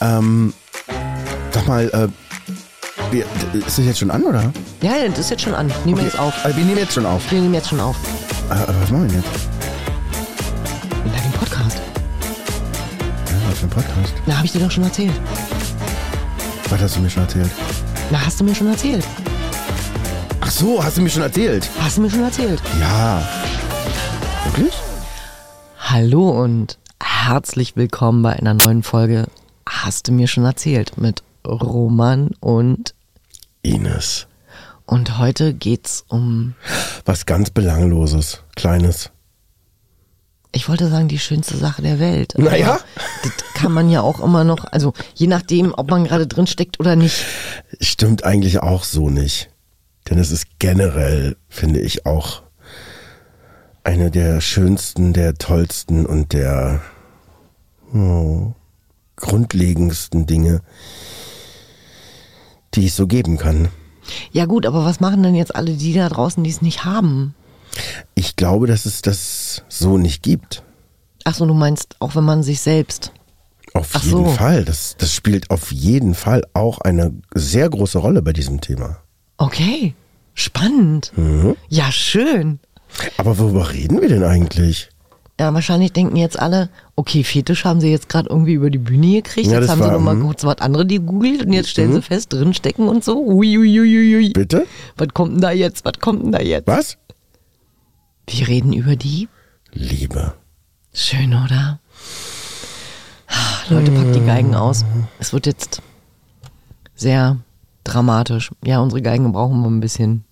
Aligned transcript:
Ähm, 0.00 0.54
sag 1.52 1.66
mal, 1.68 1.88
äh, 1.90 2.08
wir, 3.12 3.24
ist 3.52 3.78
das 3.78 3.84
jetzt 3.84 3.98
schon 3.98 4.10
an, 4.10 4.22
oder? 4.22 4.52
Ja, 4.80 4.96
ja, 4.96 5.08
das 5.08 5.18
ist 5.18 5.30
jetzt 5.30 5.42
schon 5.42 5.54
an. 5.54 5.70
Nehmen 5.84 5.98
wir 5.98 6.04
jetzt 6.04 6.18
auf. 6.18 6.32
Äh, 6.44 6.56
wir 6.56 6.64
nehmen 6.64 6.78
jetzt 6.78 6.94
schon 6.94 7.04
auf. 7.04 7.30
Wir 7.30 7.40
nehmen 7.40 7.54
jetzt 7.54 7.68
schon 7.68 7.80
auf. 7.80 7.96
Äh, 8.50 8.54
äh, 8.54 8.66
was 8.80 8.90
machen 8.90 9.02
wir 9.02 9.08
denn 9.08 9.22
jetzt? 9.22 9.48
Na, 11.04 11.20
den 11.20 11.32
Podcast. 11.32 11.78
Ja, 13.26 13.50
was 13.50 13.58
für 13.58 13.66
ein 13.66 13.70
Podcast? 13.70 14.14
Na, 14.26 14.36
habe 14.36 14.46
ich 14.46 14.52
dir 14.52 14.60
doch 14.60 14.70
schon 14.70 14.84
erzählt. 14.84 15.12
Was 16.70 16.80
hast 16.80 16.96
du 16.96 17.00
mir 17.00 17.10
schon 17.10 17.22
erzählt? 17.24 17.50
Na, 18.10 18.24
hast 18.24 18.40
du 18.40 18.44
mir 18.44 18.54
schon 18.54 18.68
erzählt. 18.68 19.04
Ach 20.40 20.50
so, 20.50 20.82
hast 20.82 20.96
du 20.96 21.02
mir 21.02 21.10
schon 21.10 21.22
erzählt? 21.22 21.68
Hast 21.80 21.98
du 21.98 22.02
mir 22.02 22.10
schon 22.10 22.22
erzählt. 22.22 22.62
Ja. 22.80 23.22
Wirklich? 24.44 24.74
Hallo 25.78 26.30
und 26.42 26.78
herzlich 27.02 27.76
willkommen 27.76 28.22
bei 28.22 28.32
einer 28.32 28.54
neuen 28.54 28.82
Folge 28.82 29.26
Hast 29.82 30.08
du 30.08 30.12
mir 30.12 30.26
schon 30.26 30.44
erzählt 30.44 30.98
mit 30.98 31.22
Roman 31.46 32.32
und 32.40 32.94
Ines. 33.62 34.26
und 34.84 35.16
heute 35.16 35.54
geht's 35.54 36.04
um 36.08 36.54
Was 37.06 37.24
ganz 37.24 37.48
Belangloses. 37.48 38.42
Kleines. 38.56 39.10
ich 40.52 40.68
wollte 40.68 40.88
sagen 40.88 41.08
die 41.08 41.18
schönste 41.18 41.56
Sache 41.56 41.80
der 41.80 41.98
Welt. 41.98 42.34
Naja. 42.36 42.74
Aber 42.74 42.82
Das 43.22 43.32
kann 43.54 43.72
man 43.72 43.88
ja 43.88 44.02
auch 44.02 44.20
immer 44.20 44.44
noch, 44.44 44.66
also 44.70 44.92
je 45.14 45.26
nachdem, 45.28 45.72
ob 45.72 45.88
man 45.90 46.04
gerade 46.04 46.26
drin 46.26 46.46
steckt 46.46 46.78
oder 46.78 46.94
nicht. 46.94 47.24
Stimmt 47.80 48.22
eigentlich 48.22 48.60
auch 48.60 48.84
so 48.84 49.08
nicht. 49.08 49.48
Denn 50.10 50.18
es 50.18 50.30
ist 50.30 50.58
generell, 50.58 51.38
finde 51.48 51.80
ich, 51.80 52.04
auch 52.04 52.42
eine 53.82 54.10
der 54.10 54.42
schönsten, 54.42 55.14
der 55.14 55.36
tollsten 55.36 56.04
und 56.04 56.34
der 56.34 56.82
oh, 57.94 58.52
grundlegendsten 59.20 60.26
Dinge, 60.26 60.62
die 62.74 62.86
es 62.86 62.96
so 62.96 63.06
geben 63.06 63.38
kann. 63.38 63.68
Ja 64.32 64.46
gut, 64.46 64.66
aber 64.66 64.84
was 64.84 65.00
machen 65.00 65.22
denn 65.22 65.34
jetzt 65.34 65.54
alle 65.54 65.72
die 65.74 65.92
da 65.92 66.08
draußen, 66.08 66.42
die 66.42 66.50
es 66.50 66.62
nicht 66.62 66.84
haben? 66.84 67.34
Ich 68.14 68.36
glaube, 68.36 68.66
dass 68.66 68.86
es 68.86 69.02
das 69.02 69.62
so 69.68 69.98
nicht 69.98 70.22
gibt. 70.22 70.62
Ach 71.24 71.34
so, 71.34 71.46
du 71.46 71.54
meinst, 71.54 71.96
auch 72.00 72.16
wenn 72.16 72.24
man 72.24 72.42
sich 72.42 72.60
selbst. 72.60 73.12
Auf 73.74 73.90
Ach 73.92 74.02
jeden 74.02 74.26
so. 74.26 74.32
Fall. 74.32 74.64
Das, 74.64 74.96
das 74.98 75.14
spielt 75.14 75.50
auf 75.50 75.70
jeden 75.70 76.14
Fall 76.14 76.42
auch 76.54 76.80
eine 76.80 77.12
sehr 77.34 77.68
große 77.68 77.98
Rolle 77.98 78.22
bei 78.22 78.32
diesem 78.32 78.60
Thema. 78.60 78.98
Okay, 79.36 79.94
spannend. 80.34 81.12
Mhm. 81.16 81.56
Ja, 81.68 81.92
schön. 81.92 82.58
Aber 83.16 83.38
worüber 83.38 83.72
reden 83.72 84.00
wir 84.00 84.08
denn 84.08 84.24
eigentlich? 84.24 84.89
Ja, 85.40 85.54
wahrscheinlich 85.54 85.94
denken 85.94 86.16
jetzt 86.16 86.38
alle, 86.38 86.68
okay, 86.96 87.24
Fetisch 87.24 87.64
haben 87.64 87.80
sie 87.80 87.90
jetzt 87.90 88.10
gerade 88.10 88.28
irgendwie 88.28 88.52
über 88.52 88.68
die 88.68 88.76
Bühne 88.76 89.22
gekriegt. 89.22 89.46
Ja, 89.46 89.58
jetzt 89.58 89.70
haben 89.70 89.80
sie 89.80 89.86
war, 89.86 89.92
noch 89.92 90.00
mal 90.00 90.14
mhm. 90.14 90.26
kurz 90.26 90.44
was 90.44 90.58
andere 90.58 90.84
die 90.84 90.98
googelt 90.98 91.46
und 91.46 91.54
jetzt 91.54 91.70
stellen 91.70 91.94
sie 91.94 92.02
fest, 92.02 92.30
drinstecken 92.30 92.86
und 92.86 93.02
so. 93.02 93.24
Uiuiuiui. 93.24 94.34
Bitte? 94.34 94.66
Was 94.98 95.08
kommt 95.14 95.32
denn 95.32 95.40
da 95.40 95.50
jetzt? 95.50 95.86
Was 95.86 95.94
kommt 95.98 96.24
denn 96.24 96.32
da 96.32 96.42
jetzt? 96.42 96.66
Was? 96.66 96.98
Wir 98.26 98.48
reden 98.48 98.74
über 98.74 98.96
die. 98.96 99.30
Liebe. 99.72 100.34
Schön, 100.92 101.32
oder? 101.32 101.80
Leute, 103.70 103.92
packt 103.92 104.14
die 104.14 104.26
Geigen 104.26 104.54
aus. 104.54 104.84
Es 105.20 105.32
wird 105.32 105.46
jetzt 105.46 105.80
sehr 106.94 107.38
dramatisch. 107.84 108.50
Ja, 108.62 108.80
unsere 108.80 109.00
Geigen 109.00 109.32
brauchen 109.32 109.62
wir 109.62 109.70
ein 109.70 109.80
bisschen. 109.80 110.24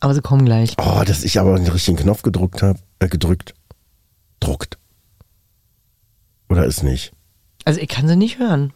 Aber 0.00 0.14
sie 0.14 0.20
kommen 0.20 0.44
gleich. 0.44 0.74
Oh, 0.78 1.04
dass 1.06 1.22
ich 1.22 1.38
aber 1.38 1.54
den 1.54 1.68
richtigen 1.68 1.96
Knopf 1.96 2.22
gedruckt 2.22 2.60
habe, 2.60 2.80
äh, 2.98 3.06
gedrückt. 3.06 3.54
Druckt. 4.42 4.78
Oder 6.48 6.64
ist 6.64 6.82
nicht? 6.82 7.12
Also 7.64 7.80
ich 7.80 7.88
kann 7.88 8.08
sie 8.08 8.16
nicht 8.16 8.38
hören. 8.38 8.72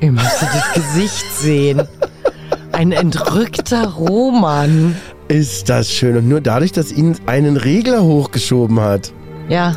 Ihr 0.00 0.12
müsstet 0.12 0.48
das 0.54 0.72
Gesicht 0.74 1.24
sehen. 1.32 1.86
Ein 2.72 2.92
entrückter 2.92 3.88
Roman. 3.88 4.96
Ist 5.28 5.68
das 5.68 5.90
schön. 5.90 6.16
Und 6.16 6.28
nur 6.28 6.40
dadurch, 6.40 6.72
dass 6.72 6.92
ihn 6.92 7.16
einen 7.26 7.56
Regler 7.56 8.02
hochgeschoben 8.02 8.80
hat. 8.80 9.12
Ja. 9.48 9.76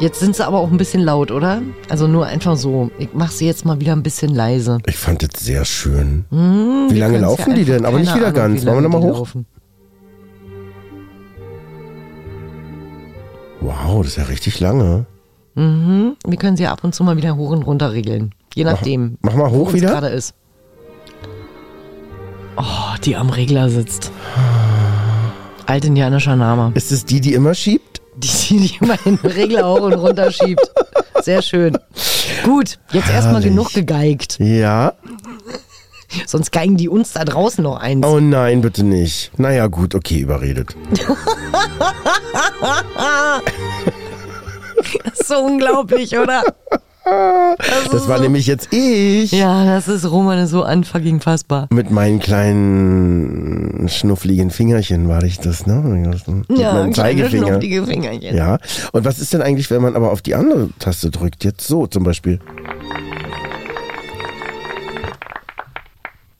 Jetzt 0.00 0.20
sind 0.20 0.36
sie 0.36 0.46
aber 0.46 0.58
auch 0.58 0.70
ein 0.70 0.76
bisschen 0.76 1.02
laut, 1.02 1.32
oder? 1.32 1.60
Also 1.88 2.06
nur 2.06 2.26
einfach 2.26 2.56
so. 2.56 2.90
Ich 2.98 3.08
mach 3.14 3.32
sie 3.32 3.46
jetzt 3.46 3.64
mal 3.64 3.80
wieder 3.80 3.92
ein 3.94 4.04
bisschen 4.04 4.32
leise. 4.32 4.78
Ich 4.86 4.96
fand 4.96 5.22
das 5.22 5.44
sehr 5.44 5.64
schön. 5.64 6.24
Hm, 6.30 6.86
Wie 6.90 6.98
lange 6.98 7.18
laufen 7.18 7.50
ja 7.50 7.56
die 7.56 7.64
denn? 7.64 7.84
Aber 7.84 7.98
nicht 7.98 8.14
wieder 8.14 8.26
Ahnung, 8.28 8.36
ganz. 8.36 8.64
Wollen 8.64 8.76
wir 8.76 8.82
lange 8.82 8.88
noch 8.88 9.00
mal 9.00 9.00
die 9.00 9.12
hoch? 9.12 9.18
laufen. 9.18 9.46
Wow, 13.60 13.98
das 14.02 14.12
ist 14.12 14.16
ja 14.18 14.24
richtig 14.24 14.60
lange. 14.60 15.06
Mhm. 15.56 16.16
Wir 16.24 16.38
können 16.38 16.56
sie 16.56 16.68
ab 16.68 16.84
und 16.84 16.94
zu 16.94 17.02
mal 17.02 17.16
wieder 17.16 17.36
hoch 17.36 17.50
und 17.50 17.62
runter 17.64 17.92
regeln. 17.92 18.32
Je 18.54 18.62
nachdem. 18.62 19.18
Mach 19.20 19.34
mal 19.34 19.50
wo 19.50 19.56
hoch 19.56 19.72
wieder. 19.72 19.88
gerade 19.88 20.08
ist. 20.08 20.32
Oh, 22.56 22.62
die 23.04 23.16
am 23.16 23.30
Regler 23.30 23.68
sitzt. 23.68 24.12
Altindianischer 25.66 26.36
Name. 26.36 26.70
Ist 26.74 26.92
es 26.92 27.04
die, 27.04 27.20
die 27.20 27.34
immer 27.34 27.54
schiebt? 27.54 27.87
Die, 28.18 28.58
die 28.58 28.76
immer 28.80 28.96
den 28.96 29.16
Regler 29.16 29.68
hoch 29.68 29.80
und 29.80 29.94
runter 29.94 30.30
schiebt. 30.30 30.70
Sehr 31.22 31.42
schön. 31.42 31.78
Gut, 32.44 32.78
jetzt 32.92 33.10
erstmal 33.10 33.42
genug 33.42 33.72
gegeigt. 33.72 34.38
Ja. 34.38 34.94
Sonst 36.26 36.52
geigen 36.52 36.76
die 36.76 36.88
uns 36.88 37.12
da 37.12 37.24
draußen 37.24 37.62
noch 37.62 37.76
eins. 37.78 38.06
Oh 38.06 38.18
nein, 38.20 38.62
bitte 38.62 38.82
nicht. 38.82 39.38
Naja, 39.38 39.66
gut, 39.66 39.94
okay, 39.94 40.20
überredet. 40.20 40.74
Das 45.04 45.20
ist 45.20 45.28
so 45.28 45.38
unglaublich, 45.40 46.16
oder? 46.16 46.42
Das 47.90 48.08
war 48.08 48.20
nämlich 48.20 48.46
jetzt 48.46 48.72
ich. 48.72 49.32
Ja, 49.32 49.64
das 49.64 49.88
ist 49.88 50.10
Roman 50.10 50.38
ist 50.38 50.50
so 50.50 50.64
unfucking 50.66 51.20
fassbar. 51.20 51.66
Mit 51.70 51.90
meinen 51.90 52.18
kleinen 52.20 53.88
schnuffligen 53.88 54.50
Fingerchen 54.50 55.08
war 55.08 55.22
ich 55.22 55.38
das, 55.40 55.66
ne? 55.66 55.74
Mit 56.48 56.58
Ja, 56.58 56.72
meinem 56.74 56.92
Zeigefinger. 56.94 57.46
schnufflige 57.48 57.86
Fingerchen. 57.86 58.36
Ja. 58.36 58.58
Und 58.92 59.04
was 59.04 59.18
ist 59.18 59.32
denn 59.32 59.42
eigentlich, 59.42 59.70
wenn 59.70 59.82
man 59.82 59.96
aber 59.96 60.12
auf 60.12 60.22
die 60.22 60.34
andere 60.34 60.68
Taste 60.78 61.10
drückt? 61.10 61.44
Jetzt 61.44 61.66
so 61.66 61.86
zum 61.86 62.04
Beispiel. 62.04 62.38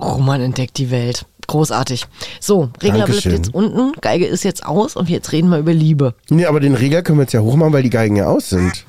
Roman 0.01 0.41
entdeckt 0.41 0.79
die 0.79 0.91
Welt. 0.91 1.27
Großartig. 1.47 2.05
So, 2.41 2.69
Regler 2.83 3.07
bleibt 3.07 3.09
Dankeschön. 3.09 3.33
jetzt 3.33 3.55
unten, 3.55 3.93
Geige 4.03 4.27
ist 4.27 4.45
jetzt 4.45 4.67
aus 4.67 4.97
und 4.97 5.09
jetzt 5.09 5.33
reden 5.33 5.49
wir 5.49 5.59
über 5.59 5.73
Liebe. 5.73 6.15
Nee, 6.29 6.45
aber 6.45 6.61
den 6.61 6.75
Regler 6.75 7.01
können 7.03 7.19
wir 7.19 7.23
jetzt 7.23 7.33
ja 7.33 7.41
hochmachen, 7.41 7.73
weil 7.73 7.83
die 7.83 7.91
Geigen 7.91 8.17
ja 8.17 8.27
aus 8.27 8.51
sind. 8.51 8.85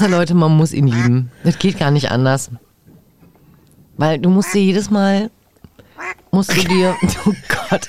Ihr 0.00 0.08
Leute, 0.08 0.34
man 0.34 0.56
muss 0.56 0.72
ihn 0.72 0.86
lieben. 0.86 1.30
Das 1.44 1.58
geht 1.58 1.78
gar 1.78 1.90
nicht 1.90 2.10
anders. 2.10 2.50
Weil 3.96 4.18
du 4.18 4.30
musst 4.30 4.54
dir 4.54 4.62
jedes 4.62 4.90
Mal, 4.90 5.30
musst 6.30 6.56
du 6.56 6.62
dir, 6.62 6.96
oh 7.26 7.32
Gott, 7.48 7.88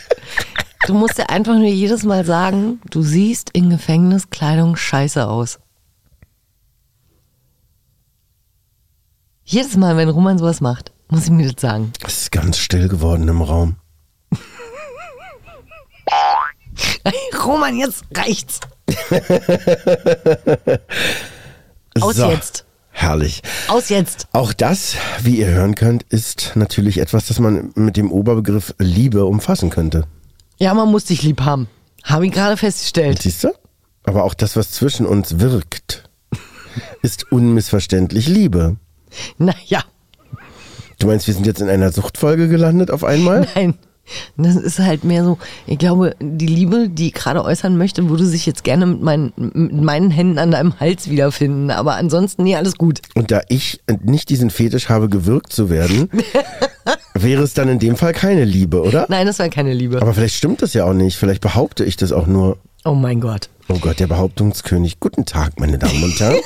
du 0.85 0.93
musst 0.93 1.17
dir 1.17 1.29
einfach 1.29 1.53
nur 1.53 1.67
jedes 1.67 2.03
Mal 2.03 2.25
sagen, 2.25 2.81
du 2.89 3.03
siehst 3.03 3.51
in 3.51 3.69
Gefängniskleidung 3.69 4.75
scheiße 4.75 5.25
aus. 5.27 5.59
Jedes 9.45 9.77
Mal, 9.77 9.95
wenn 9.97 10.09
Roman 10.09 10.37
sowas 10.37 10.61
macht, 10.61 10.91
muss 11.09 11.25
ich 11.25 11.31
mir 11.31 11.51
das 11.51 11.61
sagen. 11.61 11.91
Es 12.05 12.23
ist 12.23 12.31
ganz 12.31 12.57
still 12.57 12.89
geworden 12.89 13.27
im 13.27 13.41
Raum. 13.41 13.75
Roman, 17.45 17.77
jetzt 17.77 18.03
reicht's. 18.13 18.59
Aus 22.01 22.15
so. 22.15 22.29
jetzt. 22.29 22.65
Herrlich. 22.91 23.41
Aus 23.67 23.89
jetzt. 23.89 24.27
Auch 24.33 24.53
das, 24.53 24.95
wie 25.21 25.37
ihr 25.37 25.47
hören 25.47 25.75
könnt, 25.75 26.03
ist 26.03 26.51
natürlich 26.55 26.99
etwas, 26.99 27.25
das 27.27 27.39
man 27.39 27.71
mit 27.75 27.97
dem 27.97 28.11
Oberbegriff 28.11 28.75
Liebe 28.77 29.25
umfassen 29.25 29.69
könnte. 29.69 30.05
Ja, 30.59 30.73
man 30.73 30.89
muss 30.91 31.05
dich 31.05 31.23
lieb 31.23 31.41
haben. 31.41 31.67
Habe 32.03 32.27
ich 32.27 32.31
gerade 32.31 32.55
festgestellt. 32.57 33.21
Siehst 33.21 33.43
du? 33.43 33.49
Aber 34.03 34.23
auch 34.23 34.33
das, 34.33 34.55
was 34.55 34.71
zwischen 34.71 35.05
uns 35.05 35.39
wirkt, 35.39 36.09
ist 37.01 37.31
unmissverständlich 37.31 38.27
Liebe. 38.27 38.75
Naja, 39.37 39.83
Du 40.99 41.07
meinst, 41.07 41.27
wir 41.27 41.33
sind 41.33 41.45
jetzt 41.45 41.59
in 41.59 41.69
einer 41.69 41.91
Suchtfolge 41.91 42.47
gelandet 42.47 42.89
auf 42.91 43.03
einmal? 43.03 43.47
nein. 43.55 43.77
Das 44.35 44.55
ist 44.55 44.79
halt 44.79 45.03
mehr 45.03 45.23
so, 45.23 45.37
ich 45.65 45.77
glaube, 45.77 46.15
die 46.19 46.47
Liebe, 46.47 46.89
die 46.89 47.07
ich 47.07 47.13
gerade 47.13 47.43
äußern 47.43 47.77
möchte, 47.77 48.09
würde 48.09 48.25
sich 48.25 48.45
jetzt 48.45 48.63
gerne 48.63 48.85
mit 48.85 49.01
meinen, 49.01 49.33
mit 49.37 49.81
meinen 49.81 50.11
Händen 50.11 50.39
an 50.39 50.51
deinem 50.51 50.79
Hals 50.79 51.09
wiederfinden. 51.09 51.71
Aber 51.71 51.95
ansonsten, 51.95 52.43
nee, 52.43 52.55
alles 52.55 52.77
gut. 52.77 53.01
Und 53.15 53.31
da 53.31 53.41
ich 53.47 53.81
nicht 54.03 54.29
diesen 54.29 54.49
Fetisch 54.49 54.89
habe, 54.89 55.07
gewürgt 55.09 55.53
zu 55.53 55.69
werden, 55.69 56.09
wäre 57.13 57.43
es 57.43 57.53
dann 57.53 57.69
in 57.69 57.79
dem 57.79 57.95
Fall 57.95 58.13
keine 58.13 58.43
Liebe, 58.43 58.81
oder? 58.81 59.05
Nein, 59.09 59.25
das 59.25 59.39
war 59.39 59.49
keine 59.49 59.73
Liebe. 59.73 60.01
Aber 60.01 60.13
vielleicht 60.13 60.35
stimmt 60.35 60.61
das 60.61 60.73
ja 60.73 60.85
auch 60.85 60.93
nicht. 60.93 61.17
Vielleicht 61.17 61.41
behaupte 61.41 61.85
ich 61.85 61.95
das 61.95 62.11
auch 62.11 62.27
nur. 62.27 62.57
Oh 62.85 62.95
mein 62.95 63.21
Gott. 63.21 63.49
Oh 63.69 63.77
Gott, 63.79 63.99
der 63.99 64.07
Behauptungskönig. 64.07 64.99
Guten 64.99 65.25
Tag, 65.25 65.59
meine 65.59 65.77
Damen 65.77 66.03
und 66.03 66.19
Herren. 66.19 66.37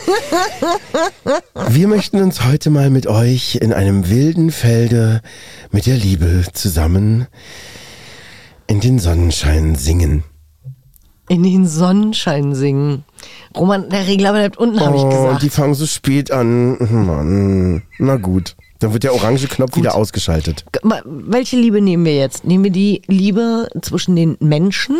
Wir 1.69 1.87
möchten 1.87 2.21
uns 2.21 2.45
heute 2.45 2.69
mal 2.69 2.89
mit 2.89 3.07
euch 3.07 3.55
in 3.55 3.73
einem 3.73 4.09
wilden 4.09 4.51
Felde 4.51 5.21
mit 5.71 5.85
der 5.87 5.97
Liebe 5.97 6.45
zusammen 6.53 7.27
In 8.67 8.79
den 8.79 8.99
Sonnenschein 8.99 9.75
singen. 9.75 10.23
In 11.29 11.43
den 11.43 11.67
Sonnenschein 11.67 12.55
singen. 12.55 13.03
Roman, 13.55 13.89
der 13.89 14.07
Regler 14.07 14.31
bleibt 14.31 14.57
unten, 14.57 14.79
habe 14.79 14.95
ich 14.95 15.03
Oh, 15.03 15.09
gesagt. 15.09 15.41
die 15.41 15.49
fangen 15.49 15.73
so 15.73 15.85
spät 15.85 16.31
an. 16.31 16.77
Mann. 16.79 17.83
Na 17.97 18.15
gut. 18.15 18.55
Dann 18.79 18.93
wird 18.93 19.03
der 19.03 19.13
orange 19.15 19.47
Knopf 19.47 19.75
wieder 19.75 19.95
ausgeschaltet. 19.95 20.63
Welche 21.03 21.57
Liebe 21.57 21.81
nehmen 21.81 22.05
wir 22.05 22.15
jetzt? 22.15 22.45
Nehmen 22.45 22.63
wir 22.63 22.71
die 22.71 23.01
Liebe 23.07 23.67
zwischen 23.81 24.15
den 24.15 24.37
Menschen, 24.39 24.99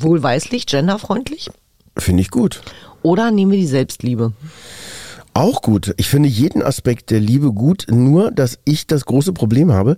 wohlweislich, 0.00 0.66
genderfreundlich? 0.66 1.50
Finde 1.96 2.22
ich 2.22 2.30
gut. 2.30 2.62
Oder 3.02 3.30
nehmen 3.30 3.50
wir 3.50 3.58
die 3.58 3.66
Selbstliebe? 3.66 4.32
Auch 5.34 5.62
gut. 5.62 5.94
Ich 5.96 6.08
finde 6.08 6.28
jeden 6.28 6.62
Aspekt 6.62 7.10
der 7.10 7.20
Liebe 7.20 7.52
gut, 7.52 7.86
nur 7.90 8.30
dass 8.30 8.58
ich 8.64 8.86
das 8.86 9.04
große 9.06 9.32
Problem 9.32 9.72
habe, 9.72 9.96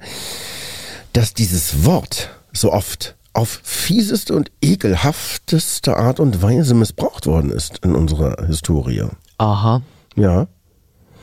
dass 1.13 1.35
dieses 1.35 1.85
Wort 1.85 2.31
so 2.53 2.73
oft 2.73 3.17
auf 3.33 3.61
fieseste 3.65 4.35
und 4.35 4.51
ekelhafteste 4.63 5.97
Art 5.97 6.21
und 6.21 6.41
Weise 6.41 6.75
missbraucht 6.75 7.27
worden 7.27 7.51
ist 7.51 7.79
in 7.85 7.95
unserer 7.95 8.47
Historie. 8.47 9.05
Aha. 9.39 9.83
Ja. 10.15 10.47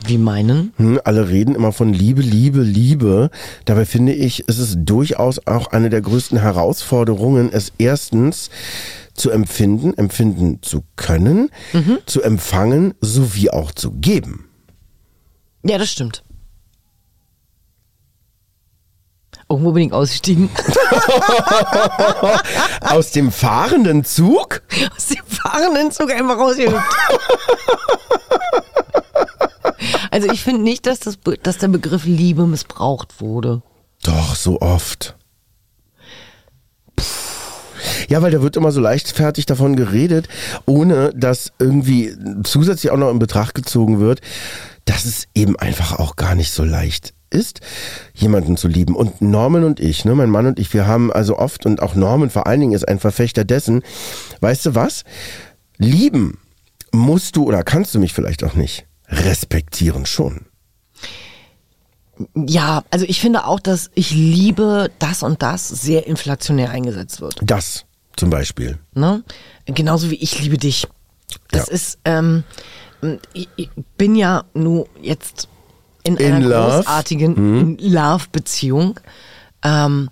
Wie 0.06 0.18
meinen? 0.18 0.72
Hm, 0.76 1.00
alle 1.04 1.28
reden 1.28 1.54
immer 1.54 1.72
von 1.72 1.92
Liebe, 1.92 2.22
Liebe, 2.22 2.60
Liebe. 2.62 3.30
Dabei 3.64 3.84
finde 3.84 4.12
ich, 4.12 4.48
ist 4.48 4.58
es 4.58 4.74
durchaus 4.78 5.46
auch 5.46 5.68
eine 5.68 5.90
der 5.90 6.00
größten 6.00 6.38
Herausforderungen, 6.38 7.50
es 7.52 7.72
erstens 7.78 8.50
zu 9.14 9.30
empfinden, 9.30 9.94
empfinden 9.96 10.62
zu 10.62 10.84
können, 10.96 11.50
zu 12.06 12.22
empfangen 12.22 12.94
sowie 13.00 13.50
auch 13.50 13.70
zu 13.72 13.92
geben. 13.92 14.48
Ja, 15.64 15.78
das 15.78 15.90
stimmt. 15.90 16.24
Irgendwo 19.48 19.72
bin 19.72 19.88
ich 19.88 19.92
ausgestiegen. 19.92 20.48
Aus 22.80 23.10
dem 23.10 23.30
fahrenden 23.30 24.02
Zug? 24.02 24.62
Aus 24.96 25.08
dem 25.08 25.24
fahrenden 25.26 25.90
Zug 25.90 26.10
einfach 26.10 26.38
rausgehüpft. 26.38 26.80
Also 30.10 30.30
ich 30.30 30.42
finde 30.42 30.62
nicht, 30.62 30.86
dass, 30.86 31.00
das, 31.00 31.18
dass 31.42 31.58
der 31.58 31.68
Begriff 31.68 32.04
Liebe 32.04 32.46
missbraucht 32.46 33.20
wurde. 33.20 33.62
Doch, 34.02 34.34
so 34.34 34.60
oft. 34.60 35.16
Ja, 38.08 38.22
weil 38.22 38.30
da 38.30 38.42
wird 38.42 38.56
immer 38.56 38.72
so 38.72 38.80
leichtfertig 38.80 39.46
davon 39.46 39.76
geredet, 39.76 40.28
ohne 40.66 41.12
dass 41.14 41.52
irgendwie 41.58 42.14
zusätzlich 42.44 42.92
auch 42.92 42.96
noch 42.96 43.10
in 43.10 43.18
Betracht 43.18 43.54
gezogen 43.54 44.00
wird, 44.00 44.20
dass 44.84 45.04
es 45.04 45.28
eben 45.34 45.56
einfach 45.56 45.98
auch 45.98 46.16
gar 46.16 46.34
nicht 46.34 46.52
so 46.52 46.64
leicht 46.64 47.14
ist, 47.30 47.60
jemanden 48.14 48.56
zu 48.56 48.68
lieben. 48.68 48.94
Und 48.94 49.22
Norman 49.22 49.64
und 49.64 49.80
ich, 49.80 50.04
ne, 50.04 50.14
mein 50.14 50.30
Mann 50.30 50.46
und 50.46 50.58
ich, 50.58 50.72
wir 50.74 50.86
haben 50.86 51.12
also 51.12 51.38
oft 51.38 51.66
und 51.66 51.82
auch 51.82 51.94
Norman 51.94 52.30
vor 52.30 52.46
allen 52.46 52.60
Dingen 52.60 52.72
ist 52.72 52.86
ein 52.86 52.98
Verfechter 52.98 53.44
dessen, 53.44 53.82
weißt 54.40 54.66
du 54.66 54.74
was? 54.74 55.04
Lieben 55.78 56.38
musst 56.92 57.36
du 57.36 57.44
oder 57.44 57.62
kannst 57.62 57.94
du 57.94 57.98
mich 57.98 58.12
vielleicht 58.12 58.44
auch 58.44 58.54
nicht. 58.54 58.86
Respektieren 59.12 60.06
schon. 60.06 60.46
Ja, 62.34 62.84
also 62.90 63.04
ich 63.06 63.20
finde 63.20 63.46
auch, 63.46 63.60
dass 63.60 63.90
ich 63.94 64.10
liebe 64.10 64.90
das 64.98 65.22
und 65.22 65.42
das 65.42 65.68
sehr 65.68 66.06
inflationär 66.06 66.70
eingesetzt 66.70 67.20
wird. 67.20 67.36
Das 67.42 67.84
zum 68.16 68.30
Beispiel. 68.30 68.78
Ne? 68.94 69.22
Genauso 69.66 70.10
wie 70.10 70.16
ich 70.16 70.40
liebe 70.40 70.58
dich. 70.58 70.86
Das 71.50 71.68
Ja. 71.68 71.72
ist, 71.72 71.98
ähm, 72.04 72.44
ich, 73.32 73.48
ich 73.56 73.70
bin 73.96 74.14
ja 74.14 74.44
nur 74.54 74.86
jetzt 75.00 75.48
in, 76.04 76.16
In 76.16 76.32
einer 76.34 76.46
love. 76.46 76.76
Großartigen 76.84 77.78
Love-Beziehung. 77.78 79.00
Ähm, 79.64 80.10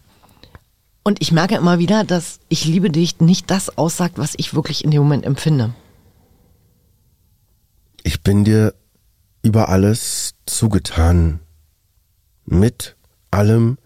und 1.03 1.21
ich 1.23 1.33
merke 1.33 1.57
immer 1.57 1.79
wieder, 1.79 2.05
dass 2.05 2.41
ich 2.49 2.65
liebe 2.65 2.91
dich 2.91 3.21
nicht 3.21 3.51
das 3.51 3.77
aussagt, 3.79 4.19
was 4.19 4.35
ich 4.37 4.55
wirklich 4.55 4.85
in 4.85 4.91
dem 4.91 5.03
Moment 5.03 5.25
empfinde. 5.25 5.75
Ich 8.03 8.23
bin 8.23 8.45
dir 8.45 8.75
über 9.43 9.69
alles 9.69 10.35
zugetan. 10.47 11.41
Mit 12.45 12.97
allem, 13.31 13.79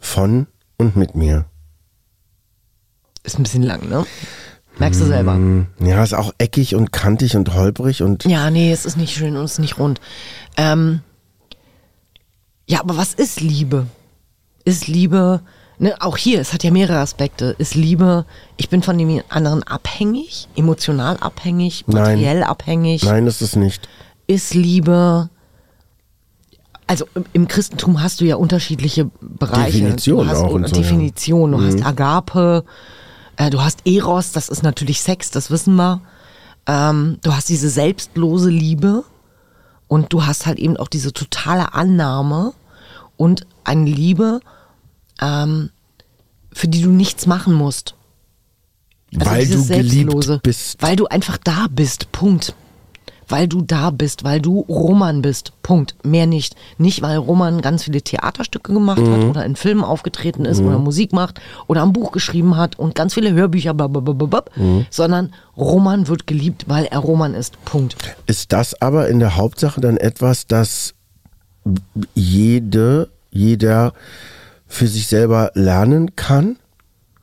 von 0.00 0.46
und 0.78 0.96
mit 0.96 1.14
mir. 1.14 1.44
Ist 3.22 3.38
ein 3.38 3.42
bisschen 3.42 3.62
lang, 3.62 3.88
ne? 3.88 4.04
Merkst 4.78 5.00
du 5.00 5.04
selber. 5.06 5.34
Hm, 5.34 5.66
Ja, 5.78 6.02
ist 6.02 6.14
auch 6.14 6.32
eckig 6.38 6.74
und 6.74 6.92
kantig 6.92 7.36
und 7.36 7.52
holprig 7.54 8.02
und 8.02 8.24
Ja, 8.24 8.50
nee, 8.50 8.72
es 8.72 8.86
ist 8.86 8.96
nicht 8.96 9.14
schön 9.14 9.36
und 9.36 9.44
es 9.44 9.52
ist 9.52 9.58
nicht 9.58 9.78
rund. 9.78 10.00
Ähm, 10.56 11.00
ja, 12.66 12.80
aber 12.80 12.96
was 12.96 13.12
ist 13.14 13.40
Liebe? 13.40 13.86
Ist 14.64 14.88
Liebe, 14.88 15.42
ne, 15.78 15.94
auch 16.00 16.16
hier, 16.16 16.40
es 16.40 16.52
hat 16.54 16.64
ja 16.64 16.70
mehrere 16.70 16.98
Aspekte. 16.98 17.54
Ist 17.58 17.74
Liebe, 17.74 18.24
ich 18.56 18.70
bin 18.70 18.82
von 18.82 18.96
dem 18.96 19.22
anderen 19.28 19.62
abhängig, 19.64 20.48
emotional 20.56 21.18
abhängig, 21.18 21.84
Nein. 21.86 22.02
materiell 22.02 22.42
abhängig? 22.42 23.02
nein, 23.04 23.26
das 23.26 23.42
ist 23.42 23.56
nicht. 23.56 23.88
Ist 24.26 24.54
Liebe, 24.54 25.28
also 26.86 27.06
im- 27.32 27.48
Christentum 27.48 28.02
hast 28.02 28.20
du 28.20 28.24
ja 28.24 28.36
unterschiedliche 28.36 29.10
Bereiche. 29.20 29.72
Definitionen 29.78 30.26
du 30.28 30.30
hast 30.32 30.40
auch 30.42 30.52
und 30.52 30.68
so, 30.68 30.76
ja. 30.76 30.82
Definitionen. 30.82 31.60
Du 31.60 31.66
hast 31.66 31.84
Agape, 31.84 32.64
äh, 33.36 33.50
du 33.50 33.60
hast 33.62 33.86
Eros, 33.86 34.32
das 34.32 34.48
ist 34.48 34.62
natürlich 34.62 35.00
Sex, 35.02 35.30
das 35.30 35.50
wissen 35.50 35.74
wir. 35.76 36.00
Ähm, 36.66 37.18
du 37.22 37.34
hast 37.34 37.48
diese 37.48 37.68
selbstlose 37.68 38.48
Liebe 38.50 39.04
und 39.88 40.12
du 40.12 40.24
hast 40.24 40.46
halt 40.46 40.58
eben 40.58 40.76
auch 40.76 40.88
diese 40.88 41.12
totale 41.12 41.74
Annahme 41.74 42.52
und 43.16 43.46
eine 43.64 43.90
Liebe, 43.90 44.40
ähm, 45.20 45.70
für 46.52 46.68
die 46.68 46.82
du 46.82 46.90
nichts 46.90 47.26
machen 47.26 47.54
musst. 47.54 47.94
Also 49.18 49.30
weil 49.30 49.46
du 49.46 49.66
geliebt 49.66 49.92
Selbstlose. 50.12 50.40
bist. 50.42 50.80
Weil 50.82 50.96
du 50.96 51.06
einfach 51.06 51.36
da 51.36 51.66
bist. 51.70 52.12
Punkt. 52.12 52.54
Weil 53.32 53.48
du 53.48 53.62
da 53.62 53.88
bist, 53.90 54.24
weil 54.24 54.42
du 54.42 54.60
Roman 54.68 55.22
bist. 55.22 55.52
Punkt. 55.62 55.94
Mehr 56.04 56.26
nicht. 56.26 56.54
Nicht, 56.76 57.00
weil 57.00 57.16
Roman 57.16 57.62
ganz 57.62 57.84
viele 57.84 58.02
Theaterstücke 58.02 58.74
gemacht 58.74 59.00
Mhm. 59.00 59.12
hat 59.12 59.24
oder 59.24 59.44
in 59.46 59.56
Filmen 59.56 59.82
aufgetreten 59.84 60.44
ist 60.44 60.60
oder 60.60 60.78
Musik 60.78 61.14
macht 61.14 61.40
oder 61.66 61.82
ein 61.82 61.94
Buch 61.94 62.12
geschrieben 62.12 62.58
hat 62.58 62.78
und 62.78 62.94
ganz 62.94 63.14
viele 63.14 63.32
Hörbücher, 63.32 63.72
blablabla, 63.72 64.44
Mhm. 64.56 64.84
sondern 64.90 65.32
Roman 65.56 66.08
wird 66.08 66.26
geliebt, 66.26 66.64
weil 66.68 66.84
er 66.84 66.98
Roman 66.98 67.32
ist. 67.32 67.62
Punkt. 67.64 67.96
Ist 68.26 68.52
das 68.52 68.80
aber 68.82 69.08
in 69.08 69.18
der 69.18 69.36
Hauptsache 69.36 69.80
dann 69.80 69.96
etwas, 69.96 70.46
das 70.46 70.92
jede, 72.14 73.08
jeder 73.30 73.92
für 74.66 74.88
sich 74.88 75.06
selber 75.06 75.50
lernen 75.54 76.16
kann? 76.16 76.56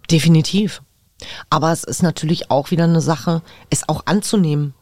Definitiv. 0.09 0.81
Aber 1.49 1.71
es 1.71 1.83
ist 1.83 2.01
natürlich 2.01 2.49
auch 2.49 2.71
wieder 2.71 2.85
eine 2.85 3.01
Sache, 3.01 3.41
es 3.69 3.87
auch 3.87 4.03
anzunehmen. 4.05 4.73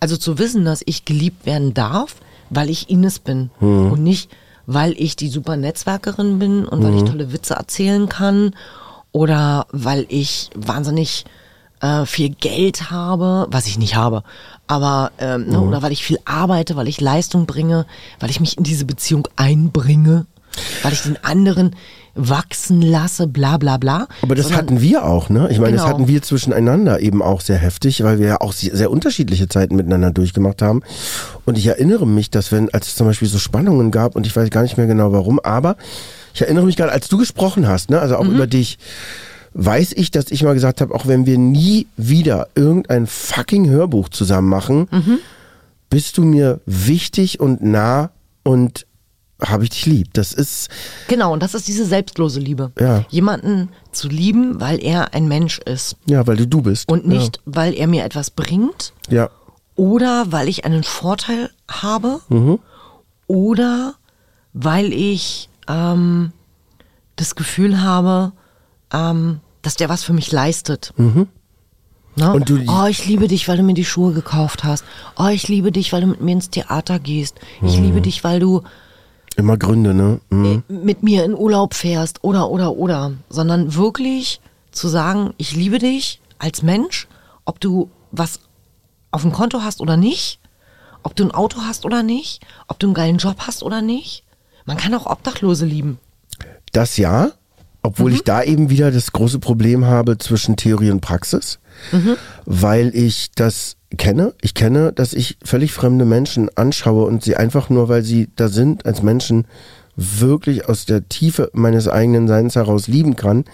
Also 0.00 0.16
zu 0.16 0.38
wissen, 0.38 0.64
dass 0.64 0.82
ich 0.84 1.04
geliebt 1.04 1.46
werden 1.46 1.74
darf, 1.74 2.16
weil 2.50 2.70
ich 2.70 2.90
Ines 2.90 3.18
bin 3.18 3.50
und 3.60 4.02
nicht, 4.02 4.30
weil 4.66 4.92
ich 4.96 5.16
die 5.16 5.28
super 5.28 5.56
Netzwerkerin 5.56 6.38
bin 6.38 6.66
und 6.66 6.82
weil 6.82 6.94
ich 6.96 7.04
tolle 7.04 7.32
Witze 7.32 7.54
erzählen 7.54 8.08
kann 8.08 8.54
oder 9.12 9.66
weil 9.72 10.06
ich 10.08 10.50
wahnsinnig 10.54 11.24
äh, 11.80 12.04
viel 12.06 12.30
Geld 12.30 12.90
habe, 12.90 13.46
was 13.50 13.66
ich 13.66 13.78
nicht 13.78 13.96
habe, 13.96 14.22
aber 14.66 15.12
ähm, 15.18 15.46
ne, 15.46 15.60
oder 15.60 15.82
weil 15.82 15.92
ich 15.92 16.04
viel 16.04 16.18
arbeite, 16.24 16.76
weil 16.76 16.88
ich 16.88 17.00
Leistung 17.00 17.46
bringe, 17.46 17.86
weil 18.18 18.30
ich 18.30 18.40
mich 18.40 18.58
in 18.58 18.64
diese 18.64 18.84
Beziehung 18.84 19.28
einbringe, 19.36 20.26
weil 20.82 20.92
ich 20.92 21.02
den 21.02 21.22
anderen 21.22 21.76
wachsen 22.16 22.82
lasse, 22.82 23.26
bla 23.26 23.58
bla 23.58 23.76
bla. 23.76 24.08
Aber 24.22 24.34
das 24.34 24.46
Sondern- 24.46 24.62
hatten 24.62 24.80
wir 24.80 25.04
auch, 25.04 25.28
ne? 25.28 25.48
Ich 25.50 25.58
meine, 25.58 25.72
das 25.76 25.82
Genau. 25.84 25.94
hatten 25.94 26.08
wir 26.08 26.22
zwischeneinander 26.22 27.00
eben 27.00 27.22
auch 27.22 27.40
sehr 27.40 27.56
heftig, 27.58 28.02
weil 28.02 28.18
wir 28.18 28.26
ja 28.26 28.40
auch 28.40 28.52
sehr, 28.52 28.74
sehr 28.74 28.90
unterschiedliche 28.90 29.48
Zeiten 29.48 29.76
miteinander 29.76 30.10
durchgemacht 30.10 30.62
haben. 30.62 30.82
Und 31.44 31.58
ich 31.58 31.66
erinnere 31.66 32.06
mich, 32.06 32.30
dass 32.30 32.50
wenn, 32.52 32.72
als 32.72 32.88
es 32.88 32.94
zum 32.96 33.06
Beispiel 33.06 33.28
so 33.28 33.38
Spannungen 33.38 33.90
gab, 33.90 34.16
und 34.16 34.26
ich 34.26 34.34
weiß 34.34 34.50
gar 34.50 34.62
nicht 34.62 34.76
mehr 34.76 34.86
genau 34.86 35.12
warum, 35.12 35.38
aber 35.40 35.76
ich 36.34 36.42
erinnere 36.42 36.64
mich 36.66 36.76
gerade, 36.76 36.92
als 36.92 37.08
du 37.08 37.18
gesprochen 37.18 37.68
hast, 37.68 37.90
ne? 37.90 38.00
Also 38.00 38.16
auch 38.16 38.26
über 38.26 38.46
dich, 38.46 38.78
weiß 39.54 39.92
ich, 39.92 40.10
dass 40.10 40.30
ich 40.30 40.42
mal 40.42 40.54
gesagt 40.54 40.80
habe, 40.80 40.94
auch 40.94 41.06
wenn 41.06 41.24
wir 41.26 41.38
nie 41.38 41.86
wieder 41.96 42.48
irgendein 42.54 43.06
fucking 43.06 43.68
Hörbuch 43.70 44.08
zusammen 44.10 44.48
machen, 44.48 44.88
bist 45.88 46.18
du 46.18 46.22
mir 46.24 46.60
wichtig 46.66 47.40
und 47.40 47.62
nah 47.62 48.10
und 48.42 48.86
habe 49.42 49.64
ich 49.64 49.70
dich 49.70 49.86
lieb. 49.86 50.14
Das 50.14 50.32
ist, 50.32 50.68
Genau, 51.08 51.32
und 51.32 51.42
das 51.42 51.54
ist 51.54 51.68
diese 51.68 51.84
selbstlose 51.84 52.40
Liebe. 52.40 52.72
Ja. 52.80 53.04
Jemanden 53.10 53.68
zu 53.92 54.08
lieben, 54.08 54.60
weil 54.60 54.82
er 54.82 55.12
ein 55.14 55.28
Mensch 55.28 55.58
ist 55.58 55.96
ja, 56.06 56.26
weil 56.26 56.36
du 56.36 56.46
du 56.46 56.62
bist. 56.62 56.88
und 56.90 57.06
nicht, 57.06 57.40
weil 57.44 57.74
er 57.74 57.86
mir 57.86 58.04
etwas 58.04 58.30
bringt 58.30 58.92
Ja. 59.10 59.28
oder 59.74 60.26
weil 60.32 60.48
ich 60.48 60.64
einen 60.64 60.84
Vorteil 60.84 61.50
habe 61.70 62.20
oder 63.26 63.94
weil 64.52 64.92
ich 64.92 65.48
ähm, 65.68 66.32
das 67.16 67.34
Gefühl 67.34 67.82
habe, 67.82 68.32
ähm, 68.92 69.40
dass 69.62 69.74
der 69.76 69.88
was 69.88 70.02
für 70.04 70.12
mich 70.12 70.30
leistet. 70.32 70.92
Ne? 70.96 72.32
Und 72.32 72.48
du- 72.48 72.60
oh, 72.68 72.86
ich 72.88 73.04
liebe 73.06 73.28
dich, 73.28 73.46
weil 73.48 73.58
du 73.58 73.62
mir 73.62 73.74
die 73.74 73.84
Schuhe 73.84 74.12
gekauft 74.14 74.64
hast. 74.64 74.84
Oh, 75.18 75.26
ich 75.28 75.48
liebe 75.48 75.72
dich, 75.72 75.92
weil 75.92 76.00
du 76.02 76.06
mit 76.06 76.20
mir 76.22 76.32
ins 76.32 76.48
Theater 76.50 76.98
gehst. 76.98 77.38
Ich 77.62 77.76
liebe 77.76 78.00
dich, 78.00 78.24
weil 78.24 78.40
du 78.40 78.62
Immer 79.36 79.58
Gründe, 79.58 79.92
ne? 79.92 80.20
Mhm. 80.30 80.62
mit 80.68 81.02
mir 81.02 81.24
in 81.24 81.34
Urlaub 81.34 81.74
fährst 81.74 82.24
oder 82.24 82.50
oder 82.50 82.72
oder, 82.72 83.12
sondern 83.28 83.74
wirklich 83.74 84.40
zu 84.72 84.88
sagen, 84.88 85.34
ich 85.36 85.54
liebe 85.54 85.78
dich 85.78 86.20
als 86.38 86.62
Mensch, 86.62 87.06
ob 87.44 87.60
du 87.60 87.90
was 88.12 88.40
auf 89.10 89.22
dem 89.22 89.32
Konto 89.32 89.62
hast 89.62 89.80
oder 89.80 89.96
nicht, 89.96 90.40
ob 91.02 91.14
du 91.16 91.24
ein 91.24 91.30
Auto 91.32 91.60
hast 91.62 91.84
oder 91.84 92.02
nicht, 92.02 92.44
ob 92.66 92.78
du 92.78 92.86
einen 92.86 92.94
geilen 92.94 93.18
Job 93.18 93.36
hast 93.38 93.62
oder 93.62 93.82
nicht. 93.82 94.24
Man 94.64 94.76
kann 94.76 94.94
auch 94.94 95.06
Obdachlose 95.06 95.64
lieben. 95.64 95.98
Das 96.72 96.96
ja, 96.96 97.30
obwohl 97.82 98.12
ich 98.12 98.24
da 98.24 98.42
eben 98.42 98.68
wieder 98.68 98.90
das 98.90 99.12
große 99.12 99.38
Problem 99.38 99.84
habe 99.84 100.18
zwischen 100.18 100.56
Theorie 100.56 100.90
und 100.90 101.00
Praxis, 101.00 101.60
weil 102.44 102.94
ich 102.94 103.30
das 103.32 103.76
kenne. 103.96 104.34
Ich 104.40 104.54
kenne, 104.54 104.92
dass 104.92 105.12
ich 105.12 105.38
völlig 105.44 105.72
fremde 105.72 106.04
Menschen 106.04 106.50
anschaue 106.56 107.06
und 107.06 107.22
sie 107.22 107.36
einfach 107.36 107.70
nur, 107.70 107.88
weil 107.88 108.02
sie 108.02 108.28
da 108.36 108.48
sind, 108.48 108.86
als 108.86 109.02
Menschen 109.02 109.46
wirklich 109.96 110.68
aus 110.68 110.84
der 110.84 111.08
Tiefe 111.08 111.50
meines 111.54 111.88
eigenen 111.88 112.28
Seins 112.28 112.56
heraus 112.56 112.88
lieben 112.88 113.16
kann. 113.16 113.44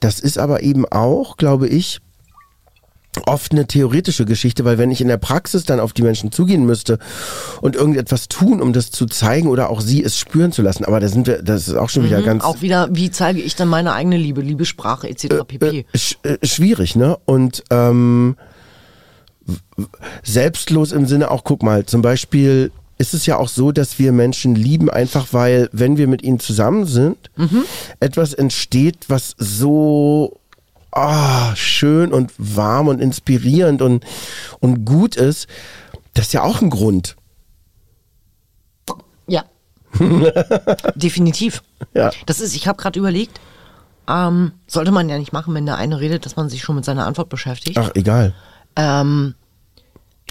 Das 0.00 0.20
ist 0.20 0.38
aber 0.38 0.62
eben 0.62 0.86
auch, 0.86 1.36
glaube 1.36 1.68
ich, 1.68 2.00
oft 3.26 3.52
eine 3.52 3.66
theoretische 3.66 4.24
Geschichte, 4.24 4.64
weil 4.64 4.78
wenn 4.78 4.90
ich 4.90 5.00
in 5.00 5.08
der 5.08 5.16
Praxis 5.16 5.64
dann 5.64 5.80
auf 5.80 5.92
die 5.92 6.02
Menschen 6.02 6.30
zugehen 6.30 6.64
müsste 6.64 6.98
und 7.60 7.74
irgendetwas 7.74 8.28
tun, 8.28 8.62
um 8.62 8.72
das 8.72 8.92
zu 8.92 9.06
zeigen 9.06 9.48
oder 9.48 9.68
auch 9.70 9.80
sie 9.80 10.02
es 10.02 10.16
spüren 10.16 10.52
zu 10.52 10.62
lassen, 10.62 10.84
aber 10.84 11.00
da 11.00 11.08
sind 11.08 11.26
wir, 11.26 11.42
das 11.42 11.66
ist 11.66 11.74
auch 11.74 11.88
schon 11.88 12.04
wieder 12.04 12.22
ganz 12.22 12.44
Auch 12.44 12.62
wieder, 12.62 12.88
wie 12.92 13.10
zeige 13.10 13.40
ich 13.40 13.56
dann 13.56 13.68
meine 13.68 13.92
eigene 13.94 14.16
Liebe, 14.16 14.40
Liebessprache 14.40 15.08
etc. 15.08 15.26
pp. 15.46 15.84
äh, 15.92 15.98
sch 15.98 16.18
äh, 16.22 16.38
schwierig, 16.46 16.94
ne? 16.94 17.18
Und 17.24 17.64
ähm, 17.70 18.36
selbstlos 20.22 20.92
im 20.92 21.06
Sinne 21.06 21.30
auch, 21.30 21.44
guck 21.44 21.62
mal, 21.62 21.86
zum 21.86 22.02
Beispiel 22.02 22.72
ist 22.98 23.14
es 23.14 23.24
ja 23.24 23.38
auch 23.38 23.48
so, 23.48 23.72
dass 23.72 23.98
wir 23.98 24.12
Menschen 24.12 24.54
lieben, 24.54 24.90
einfach 24.90 25.28
weil, 25.32 25.70
wenn 25.72 25.96
wir 25.96 26.06
mit 26.06 26.22
ihnen 26.22 26.38
zusammen 26.38 26.84
sind, 26.84 27.30
etwas 27.98 28.34
entsteht, 28.34 29.06
was 29.08 29.34
so 29.38 30.40
ah, 30.92 31.54
schön 31.56 32.12
und 32.12 32.32
warm 32.38 32.88
und 32.88 33.00
inspirierend 33.00 33.82
und, 33.82 34.04
und 34.60 34.84
gut 34.84 35.16
ist. 35.16 35.46
Das 36.14 36.26
ist 36.26 36.32
ja 36.32 36.42
auch 36.42 36.60
ein 36.60 36.70
Grund. 36.70 37.16
Ja. 39.26 39.44
Definitiv. 40.94 41.62
Ja. 41.94 42.10
Das 42.26 42.40
ist, 42.40 42.54
ich 42.54 42.66
habe 42.66 42.80
gerade 42.80 42.98
überlegt, 42.98 43.40
ähm, 44.08 44.52
sollte 44.66 44.90
man 44.90 45.08
ja 45.08 45.18
nicht 45.18 45.32
machen, 45.32 45.54
wenn 45.54 45.66
der 45.66 45.76
eine 45.76 46.00
redet, 46.00 46.26
dass 46.26 46.36
man 46.36 46.48
sich 46.48 46.62
schon 46.62 46.76
mit 46.76 46.84
seiner 46.84 47.06
Antwort 47.06 47.28
beschäftigt. 47.28 47.78
Ach, 47.78 47.90
egal. 47.94 48.34
Ähm, 48.76 49.34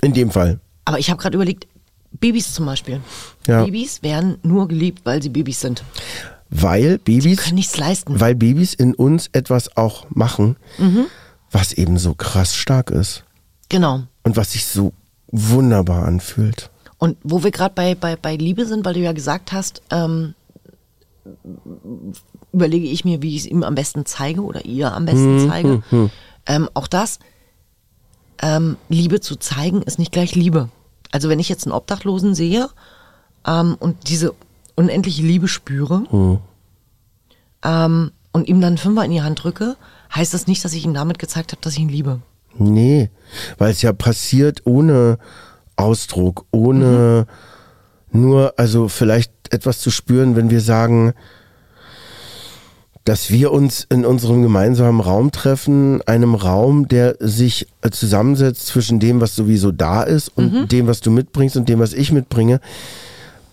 In 0.02 0.14
dem 0.14 0.32
Fall. 0.32 0.60
aber 0.86 1.00
ich 1.00 1.10
habe 1.10 1.22
gerade 1.22 1.36
überlegt, 1.36 1.68
Babys 2.12 2.54
zum 2.54 2.66
Beispiel. 2.66 3.02
Ja. 3.48 3.64
Babys 3.64 4.02
werden 4.02 4.38
nur 4.42 4.68
geliebt, 4.68 5.02
weil 5.06 5.22
sie 5.22 5.30
Babys 5.30 5.60
sind. 5.62 5.84
Weil 6.50 6.98
Babys 6.98 7.38
Können 7.44 7.56
nichts 7.56 7.78
leisten. 7.78 8.20
weil 8.20 8.34
Babys 8.34 8.74
in 8.74 8.96
uns 8.96 9.28
etwas 9.34 9.78
auch 9.78 10.08
machen, 10.10 10.56
was 11.52 11.74
eben 11.74 11.98
so 12.00 12.16
krass 12.16 12.56
stark 12.56 12.90
ist 12.90 13.24
Genau. 13.70 14.04
und 14.24 14.36
was 14.38 14.54
sich 14.54 14.66
so 14.66 14.94
wunderbar 15.28 16.06
anfühlt. 16.06 16.72
Und 16.98 17.18
wo 17.24 17.44
wir 17.44 17.52
gerade 17.52 17.76
bei, 17.76 17.94
bei, 17.94 18.16
bei 18.16 18.36
Liebe 18.36 18.66
sind, 18.66 18.84
weil 18.84 18.96
du 18.96 19.00
ja 19.02 19.12
gesagt 19.14 19.52
hast, 19.52 19.84
ähm, 19.92 20.34
überlege 22.52 22.88
ich 22.88 23.06
mir, 23.06 23.22
wie 23.22 23.36
ich 23.36 23.42
es 23.44 23.48
ihm 23.48 23.64
am 23.64 23.76
besten 23.76 24.06
zeige 24.06 24.42
oder 24.44 24.66
ihr 24.66 24.92
am 24.94 25.06
besten 25.06 25.48
zeige. 25.48 25.84
Ähm, 26.48 26.68
auch 26.74 26.88
das, 26.88 27.20
ähm, 28.42 28.78
Liebe 28.90 29.20
zu 29.20 29.36
zeigen, 29.36 29.82
ist 29.82 30.00
nicht 30.00 30.12
gleich 30.12 30.36
Liebe. 30.36 30.70
Also 31.12 31.30
wenn 31.30 31.40
ich 31.40 31.50
jetzt 31.50 31.66
einen 31.66 31.74
Obdachlosen 31.74 32.36
sehe 32.36 32.70
ähm, 33.46 33.76
und 33.80 34.10
diese 34.10 34.34
unendliche 34.76 35.24
Liebe 35.24 35.48
spüre 35.48 36.04
ähm, 37.64 38.12
und 38.32 38.48
ihm 38.48 38.62
dann 38.62 38.70
einen 38.70 38.78
Fünfer 38.78 39.06
in 39.06 39.12
die 39.12 39.22
Hand 39.22 39.44
drücke, 39.44 39.76
heißt 40.14 40.34
das 40.34 40.48
nicht, 40.48 40.64
dass 40.64 40.74
ich 40.74 40.86
ihm 40.86 40.94
damit 40.94 41.20
gezeigt 41.20 41.52
habe, 41.52 41.62
dass 41.62 41.74
ich 41.74 41.80
ihn 41.80 41.90
liebe. 41.90 42.22
Nee, 42.56 43.10
weil 43.58 43.72
es 43.72 43.82
ja 43.82 43.94
passiert 43.94 44.62
ohne 44.66 45.18
Ausdruck, 45.76 46.46
ohne 46.52 47.28
nur, 48.12 48.54
also 48.58 48.88
vielleicht 48.88 49.32
etwas 49.52 49.80
zu 49.80 49.92
spüren, 49.92 50.36
wenn 50.36 50.50
wir 50.50 50.62
sagen, 50.62 51.14
dass 53.10 53.32
wir 53.32 53.52
uns 53.52 53.88
in 53.90 54.06
unserem 54.06 54.44
gemeinsamen 54.44 55.00
Raum 55.00 55.32
treffen, 55.32 56.00
einem 56.04 56.36
Raum, 56.36 56.88
der 56.88 57.16
sich 57.20 57.66
äh, 57.82 57.90
zusammensetzt 57.90 58.68
zwischen 58.68 59.00
dem, 59.00 59.20
was 59.20 59.36
sowieso 59.36 59.72
da 59.72 60.04
ist 60.04 60.32
und 60.36 60.72
dem, 60.72 60.86
was 60.86 61.02
du 61.02 61.10
mitbringst 61.10 61.58
und 61.58 61.68
dem, 61.68 61.80
was 61.80 61.94
ich 61.94 62.12
mitbringe. 62.12 62.62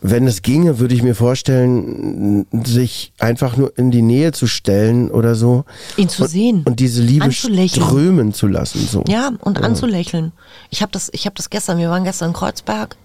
Wenn 0.02 0.26
es 0.26 0.42
ginge, 0.42 0.78
würde 0.78 0.94
ich 0.94 1.02
mir 1.02 1.14
vorstellen, 1.14 2.44
sich 2.66 3.14
einfach 3.18 3.56
nur 3.56 3.72
in 3.78 3.90
die 3.90 4.02
Nähe 4.02 4.32
zu 4.32 4.46
stellen 4.46 5.10
oder 5.10 5.34
so. 5.34 5.64
Ihn 5.96 6.10
zu 6.10 6.24
und, 6.24 6.28
sehen, 6.28 6.62
Und 6.66 6.78
diese 6.78 7.00
Liebe 7.00 7.32
strömen 7.32 8.34
zu 8.34 8.48
lassen. 8.48 8.86
So. 8.86 9.04
Ja, 9.08 9.32
und 9.40 9.62
anzulächeln. 9.62 10.32
Ich 10.68 10.82
habe 10.82 10.92
das, 10.92 11.08
ich 11.14 11.24
habe 11.24 11.34
das 11.34 11.48
gestern, 11.48 11.78
wir 11.78 11.88
waren 11.88 12.04
gestern 12.04 12.28
in 12.28 12.34
Kreuzberg, 12.34 12.98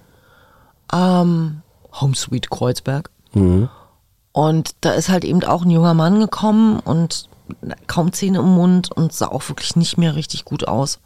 ähm, 0.91 1.62
Home 1.93 2.13
Sweet 2.13 2.50
Kreuzberg. 2.50 3.10
Und 4.33 4.71
da 4.81 4.91
ist 4.91 5.09
halt 5.09 5.25
eben 5.25 5.43
auch 5.43 5.63
ein 5.63 5.69
junger 5.71 5.93
Mann 5.93 6.19
gekommen 6.19 6.79
und 6.79 7.27
kaum 7.88 8.13
Zähne 8.13 8.39
im 8.39 8.45
Mund 8.55 8.91
und 8.91 9.11
sah 9.11 9.27
auch 9.27 9.47
wirklich 9.50 9.75
nicht 9.75 9.97
mehr 9.97 10.15
richtig 10.15 10.45
gut 10.45 10.67
aus. 10.67 11.00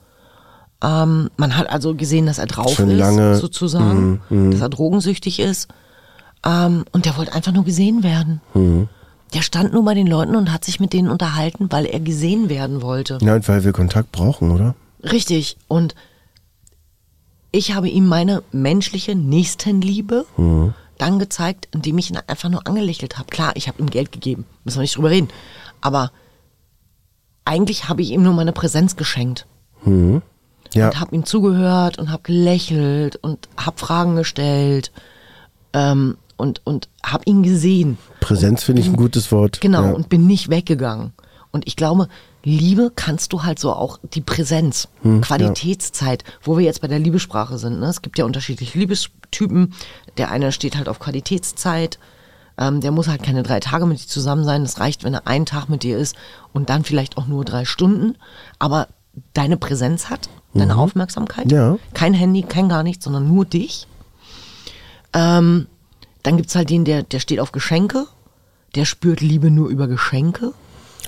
Ähm, 0.84 1.30
man 1.38 1.58
hat 1.58 1.70
also 1.70 1.96
gesehen, 1.96 2.28
dass 2.28 2.38
er 2.38 2.46
drauf 2.46 2.76
Schon 2.76 2.92
ist, 2.92 3.00
lange. 3.00 3.36
sozusagen, 3.38 4.22
dass 4.30 4.62
er 4.62 4.70
drogensüchtig 4.70 5.40
ist. 5.40 5.70
Ähm, 6.46 6.86
und 6.92 7.06
der 7.06 7.18
wollte 7.18 7.34
einfach 7.34 7.52
nur 7.52 7.64
gesehen 7.64 8.04
werden. 8.04 8.42
Der 9.34 9.42
stand 9.42 9.74
nur 9.74 9.84
bei 9.84 9.96
den 9.96 10.06
Leuten 10.06 10.36
und 10.36 10.54
hat 10.54 10.64
sich 10.64 10.80
mit 10.80 10.94
denen 10.94 11.10
unterhalten, 11.10 11.72
weil 11.72 11.86
er 11.86 12.00
gesehen 12.00 12.50
werden 12.50 12.84
wollte. 12.84 13.18
Ja, 13.22 13.34
und 13.36 13.48
weil 13.48 13.64
wir 13.64 13.72
Kontakt 13.74 14.12
brauchen, 14.12 14.52
oder? 14.52 14.76
Richtig. 15.04 15.58
Und 15.68 15.96
ich 17.52 17.74
habe 17.74 17.90
ihm 17.90 18.06
meine 18.06 18.44
menschliche 18.52 19.16
Nächstenliebe 19.16 20.26
dann 20.98 21.20
gezeigt, 21.20 21.68
indem 21.74 21.98
ich 21.98 22.10
ihn 22.10 22.18
einfach 22.28 22.50
nur 22.50 22.66
angelächelt 22.68 23.18
habe. 23.18 23.28
Klar, 23.30 23.52
ich 23.56 23.68
habe 23.68 23.80
ihm 23.82 23.90
Geld 23.90 24.12
gegeben, 24.12 24.46
müssen 24.64 24.78
wir 24.78 24.82
nicht 24.84 24.96
drüber 24.98 25.10
reden. 25.10 25.28
Aber 25.82 26.12
eigentlich 27.44 27.88
habe 27.90 28.02
ich 28.02 28.12
ihm 28.12 28.24
nur 28.24 28.34
meine 28.34 28.54
Präsenz 28.54 28.96
geschenkt 28.96 29.46
Ja. 29.86 30.88
und 30.88 31.00
habe 31.00 31.16
ihm 31.16 31.26
zugehört 31.26 31.98
und 32.00 32.12
habe 32.12 32.24
gelächelt 32.24 33.18
und 33.18 33.48
habe 33.58 33.78
Fragen 33.78 34.16
gestellt 34.16 34.92
ähm, 35.74 36.18
und 36.38 36.62
und 36.66 36.90
habe 37.06 37.24
ihn 37.26 37.44
gesehen. 37.44 37.98
Präsenz 38.20 38.64
finde 38.64 38.82
ich 38.82 38.88
ein 38.88 38.96
gutes 38.96 39.32
Wort. 39.32 39.62
Genau, 39.62 39.84
Ja. 39.84 39.92
und 39.92 40.10
bin 40.10 40.26
nicht 40.28 40.50
weggegangen. 40.50 41.14
Und 41.56 41.66
ich 41.68 41.78
glaube, 41.78 42.10
Liebe 42.44 42.92
kannst 42.94 43.32
du 43.32 43.44
halt 43.44 43.60
so 43.60 43.72
auch 43.72 43.98
die 44.14 44.20
Präsenz, 44.20 44.90
Hm, 45.04 45.22
Qualitätszeit, 45.22 46.26
wo 46.44 46.58
wir 46.58 46.66
jetzt 46.66 46.82
bei 46.82 46.90
der 46.90 47.00
Liebessprache 47.00 47.58
sind. 47.58 47.80
Ne? 47.80 47.86
Es 47.86 48.02
gibt 48.02 48.18
ja 48.18 48.26
unterschiedliche 48.26 48.78
Liebestypen. 48.78 49.74
Der 50.18 50.32
eine 50.32 50.52
steht 50.52 50.76
halt 50.76 50.90
auf 50.90 51.00
Qualitätszeit. 51.00 51.98
Ähm, 52.58 52.82
der 52.82 52.92
muss 52.92 53.08
halt 53.08 53.24
keine 53.24 53.42
drei 53.42 53.62
Tage 53.62 53.86
mit 53.86 54.04
dir 54.04 54.08
zusammen 54.08 54.44
sein. 54.44 54.64
Das 54.64 54.82
reicht, 54.82 55.06
wenn 55.06 55.14
er 55.14 55.28
einen 55.28 55.46
Tag 55.46 55.70
mit 55.70 55.84
dir 55.84 55.98
ist 55.98 56.18
und 56.52 56.70
dann 56.70 56.84
vielleicht 56.84 57.18
auch 57.18 57.26
nur 57.26 57.46
drei 57.46 57.64
Stunden. 57.64 58.18
Aber 58.60 58.90
deine 59.34 59.56
Präsenz 59.56 60.10
hat, 60.10 60.28
deine 60.54 60.76
Aufmerksamkeit. 60.76 61.46
Mhm. 61.46 61.52
Ja. 61.52 61.78
Kein 61.94 62.14
Handy, 62.14 62.42
kein 62.44 62.68
gar 62.68 62.84
nichts, 62.84 63.06
sondern 63.06 63.34
nur 63.34 63.46
dich. 63.46 63.88
Ähm, 65.14 65.68
dann 66.22 66.36
gibt's 66.36 66.54
halt 66.54 66.70
den, 66.70 66.84
der, 66.84 67.04
der 67.04 67.22
steht 67.22 67.40
auf 67.40 67.54
Geschenke. 67.54 68.08
Der 68.76 68.84
spürt 68.84 69.22
Liebe 69.22 69.52
nur 69.52 69.70
über 69.70 69.88
Geschenke. 69.88 70.52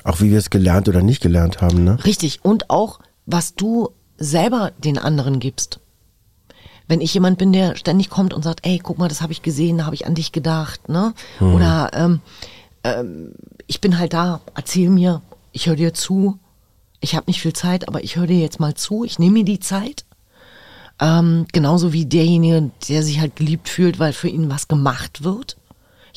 Auch 0.07 0.21
wie 0.21 0.31
wir 0.31 0.37
es 0.37 0.49
gelernt 0.49 0.87
oder 0.87 1.01
nicht 1.01 1.21
gelernt 1.21 1.59
haben, 1.59 1.83
ne? 1.83 1.97
Richtig. 2.05 2.39
Und 2.45 2.69
auch, 2.69 2.99
was 3.25 3.55
du 3.55 3.89
selber 4.17 4.71
den 4.77 4.97
anderen 4.97 5.39
gibst. 5.39 5.81
Wenn 6.87 7.01
ich 7.01 7.13
jemand 7.13 7.37
bin, 7.37 7.51
der 7.51 7.75
ständig 7.75 8.09
kommt 8.09 8.33
und 8.33 8.41
sagt, 8.41 8.65
ey, 8.65 8.79
guck 8.81 8.97
mal, 8.97 9.09
das 9.09 9.21
habe 9.21 9.33
ich 9.33 9.41
gesehen, 9.41 9.79
da 9.79 9.85
habe 9.85 9.95
ich 9.95 10.07
an 10.07 10.15
dich 10.15 10.31
gedacht, 10.31 10.87
ne? 10.87 11.13
Oder 11.41 11.91
ähm, 11.93 12.21
ähm, 12.85 13.33
ich 13.67 13.81
bin 13.81 13.99
halt 13.99 14.13
da, 14.13 14.39
erzähl 14.55 14.89
mir, 14.89 15.21
ich 15.51 15.67
höre 15.67 15.75
dir 15.75 15.93
zu. 15.93 16.39
Ich 17.01 17.13
habe 17.13 17.25
nicht 17.27 17.41
viel 17.41 17.53
Zeit, 17.53 17.89
aber 17.89 18.01
ich 18.01 18.15
höre 18.15 18.27
dir 18.27 18.39
jetzt 18.39 18.61
mal 18.61 18.75
zu. 18.75 19.03
Ich 19.03 19.19
nehme 19.19 19.39
mir 19.39 19.43
die 19.43 19.59
Zeit. 19.59 20.05
Ähm, 21.01 21.47
genauso 21.51 21.91
wie 21.91 22.05
derjenige, 22.05 22.71
der 22.87 23.03
sich 23.03 23.19
halt 23.19 23.35
geliebt 23.35 23.67
fühlt, 23.67 23.99
weil 23.99 24.13
für 24.13 24.29
ihn 24.29 24.49
was 24.49 24.69
gemacht 24.69 25.25
wird. 25.25 25.57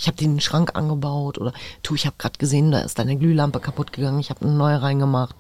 Ich 0.00 0.06
habe 0.06 0.16
den 0.16 0.40
Schrank 0.40 0.76
angebaut 0.76 1.36
oder 1.36 1.52
tu, 1.82 1.94
ich 1.94 2.06
habe 2.06 2.16
gerade 2.16 2.38
gesehen, 2.38 2.70
da 2.70 2.78
ist 2.80 2.98
deine 2.98 3.16
Glühlampe 3.16 3.60
kaputt 3.60 3.92
gegangen, 3.92 4.18
ich 4.18 4.30
habe 4.30 4.40
eine 4.46 4.52
neue 4.54 4.80
reingemacht. 4.80 5.36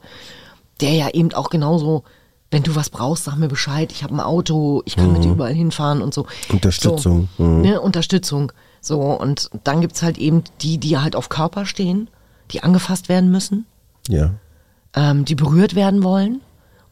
Der 0.82 0.92
ja 0.92 1.08
eben 1.08 1.32
auch 1.32 1.48
genauso, 1.48 2.04
wenn 2.50 2.62
du 2.62 2.74
was 2.76 2.90
brauchst, 2.90 3.24
sag 3.24 3.36
mir 3.36 3.48
Bescheid, 3.48 3.90
ich 3.90 4.02
habe 4.02 4.14
ein 4.14 4.20
Auto, 4.20 4.82
ich 4.84 4.96
kann 4.96 5.12
mit 5.14 5.24
dir 5.24 5.30
überall 5.30 5.54
hinfahren 5.54 6.02
und 6.02 6.12
so. 6.12 6.26
Unterstützung. 6.50 7.28
So, 7.38 7.42
Mhm. 7.42 7.60
ne, 7.62 7.80
Unterstützung. 7.80 8.52
So, 8.82 9.00
und 9.00 9.48
dann 9.64 9.80
gibt's 9.80 10.02
halt 10.02 10.18
eben 10.18 10.44
die, 10.60 10.76
die 10.76 10.98
halt 10.98 11.16
auf 11.16 11.30
Körper 11.30 11.64
stehen, 11.64 12.08
die 12.50 12.62
angefasst 12.62 13.08
werden 13.08 13.30
müssen, 13.30 13.64
Ja. 14.08 14.32
ähm, 14.94 15.24
die 15.24 15.36
berührt 15.36 15.74
werden 15.74 16.02
wollen 16.02 16.42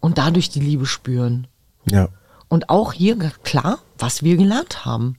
und 0.00 0.16
dadurch 0.16 0.48
die 0.48 0.60
Liebe 0.60 0.87
spüren. 0.87 1.46
Ja. 1.90 2.08
Und 2.48 2.70
auch 2.70 2.94
hier 2.94 3.16
klar, 3.42 3.78
was 3.98 4.22
wir 4.22 4.38
gelernt 4.38 4.87
haben. 4.87 5.16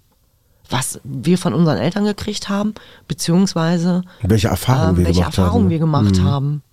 Was 0.70 1.00
wir 1.04 1.38
von 1.38 1.54
unseren 1.54 1.78
Eltern 1.78 2.06
gekriegt 2.06 2.48
haben, 2.50 2.74
beziehungsweise 3.08 4.04
Welche 4.22 4.50
Erfahrungen 4.50 4.90
ähm, 4.90 4.98
wir 4.98 5.06
welche 5.06 5.20
gemacht 5.22 5.38
Erfahrungen 5.38 5.64
haben. 5.66 5.70
wir 5.72 5.80
gemacht 5.80 6.22
haben. 6.22 6.64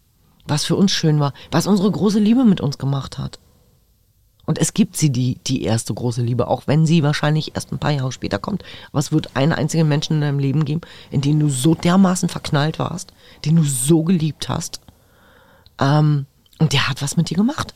was 0.47 0.65
für 0.65 0.77
uns 0.77 0.93
schön 0.93 1.19
war, 1.19 1.33
was 1.51 1.67
unsere 1.67 1.91
große 1.91 2.19
Liebe 2.19 2.45
mit 2.45 2.61
uns 2.61 2.79
gemacht 2.79 3.19
hat. 3.19 3.39
Und 4.45 4.59
es 4.59 4.75
gibt 4.75 4.97
sie, 4.97 5.11
die, 5.11 5.39
die 5.47 5.65
erste 5.65 5.93
große 5.93 6.23
Liebe, 6.23 6.47
auch 6.47 6.63
wenn 6.67 6.87
sie 6.87 7.03
wahrscheinlich 7.03 7.57
erst 7.57 7.73
ein 7.73 7.81
paar 7.81 7.91
Jahre 7.91 8.13
später 8.13 8.39
kommt. 8.39 8.63
Aber 8.91 9.01
es 9.01 9.11
wird 9.11 9.35
einen 9.35 9.53
einzigen 9.53 9.89
Menschen 9.89 10.15
in 10.15 10.21
deinem 10.21 10.39
Leben 10.39 10.65
geben, 10.65 10.83
in 11.11 11.21
den 11.21 11.41
du 11.41 11.49
so 11.49 11.75
dermaßen 11.75 12.29
verknallt 12.29 12.79
warst, 12.79 13.13
den 13.45 13.57
du 13.57 13.65
so 13.65 14.05
geliebt 14.05 14.49
hast. 14.49 14.81
Ähm, 15.81 16.27
und 16.59 16.73
der 16.73 16.89
hat 16.89 17.03
was 17.03 17.17
mit 17.17 17.29
dir 17.29 17.37
gemacht. 17.37 17.75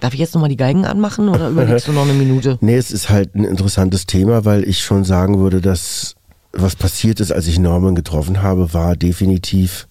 Darf 0.00 0.14
ich 0.14 0.20
jetzt 0.20 0.34
nochmal 0.34 0.48
die 0.48 0.56
Geigen 0.56 0.86
anmachen 0.86 1.28
oder 1.28 1.50
überlegst 1.50 1.86
du 1.86 1.92
noch 1.92 2.02
eine 2.02 2.14
Minute? 2.14 2.58
Nee, 2.62 2.76
es 2.76 2.90
ist 2.90 3.10
halt 3.10 3.34
ein 3.34 3.44
interessantes 3.44 4.06
Thema, 4.06 4.44
weil 4.44 4.64
ich 4.64 4.82
schon 4.82 5.04
sagen 5.04 5.38
würde, 5.38 5.60
dass 5.60 6.16
was 6.52 6.74
passiert 6.74 7.20
ist, 7.20 7.30
als 7.32 7.46
ich 7.46 7.58
Norman 7.58 7.94
getroffen 7.94 8.42
habe, 8.42 8.72
war 8.74 8.96
definitiv 8.96 9.86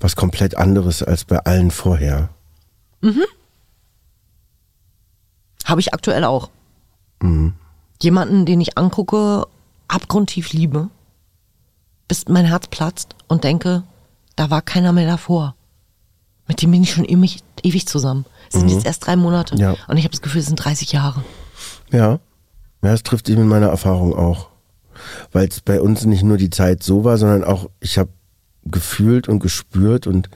was 0.00 0.14
komplett 0.14 0.56
anderes 0.56 1.02
als 1.02 1.24
bei 1.24 1.38
allen 1.38 1.70
vorher. 1.70 2.28
Habe 5.64 5.80
ich 5.80 5.94
aktuell 5.94 6.24
auch. 6.24 6.50
Mhm. 7.20 7.54
Jemanden, 8.00 8.46
den 8.46 8.60
ich 8.60 8.78
angucke, 8.78 9.46
abgrundtief 9.88 10.52
liebe, 10.52 10.88
bis 12.06 12.28
mein 12.28 12.44
Herz 12.44 12.68
platzt 12.68 13.14
und 13.26 13.44
denke, 13.44 13.82
da 14.36 14.50
war 14.50 14.62
keiner 14.62 14.92
mehr 14.92 15.06
davor. 15.06 15.54
Mit 16.46 16.62
dem 16.62 16.70
bin 16.70 16.82
ich 16.82 16.92
schon 16.92 17.04
ewig, 17.04 17.42
ewig 17.64 17.86
zusammen. 17.86 18.24
Es 18.52 18.58
sind 18.58 18.70
jetzt 18.70 18.86
erst 18.86 19.06
drei 19.06 19.16
Monate. 19.16 19.56
Ja. 19.56 19.76
Und 19.88 19.96
ich 19.96 20.04
habe 20.04 20.12
das 20.12 20.22
Gefühl, 20.22 20.40
es 20.40 20.46
sind 20.46 20.56
30 20.56 20.92
Jahre. 20.92 21.22
Ja. 21.92 22.20
Ja, 22.82 22.92
es 22.92 23.02
trifft 23.02 23.28
eben 23.28 23.42
in 23.42 23.48
meiner 23.48 23.68
Erfahrung 23.68 24.14
auch. 24.14 24.48
Weil 25.32 25.48
es 25.48 25.60
bei 25.60 25.80
uns 25.80 26.04
nicht 26.04 26.22
nur 26.22 26.36
die 26.36 26.50
Zeit 26.50 26.82
so 26.82 27.04
war, 27.04 27.18
sondern 27.18 27.44
auch, 27.44 27.70
ich 27.80 27.98
habe 27.98 28.10
gefühlt 28.64 29.28
und 29.28 29.40
gespürt 29.40 30.06
und 30.06 30.28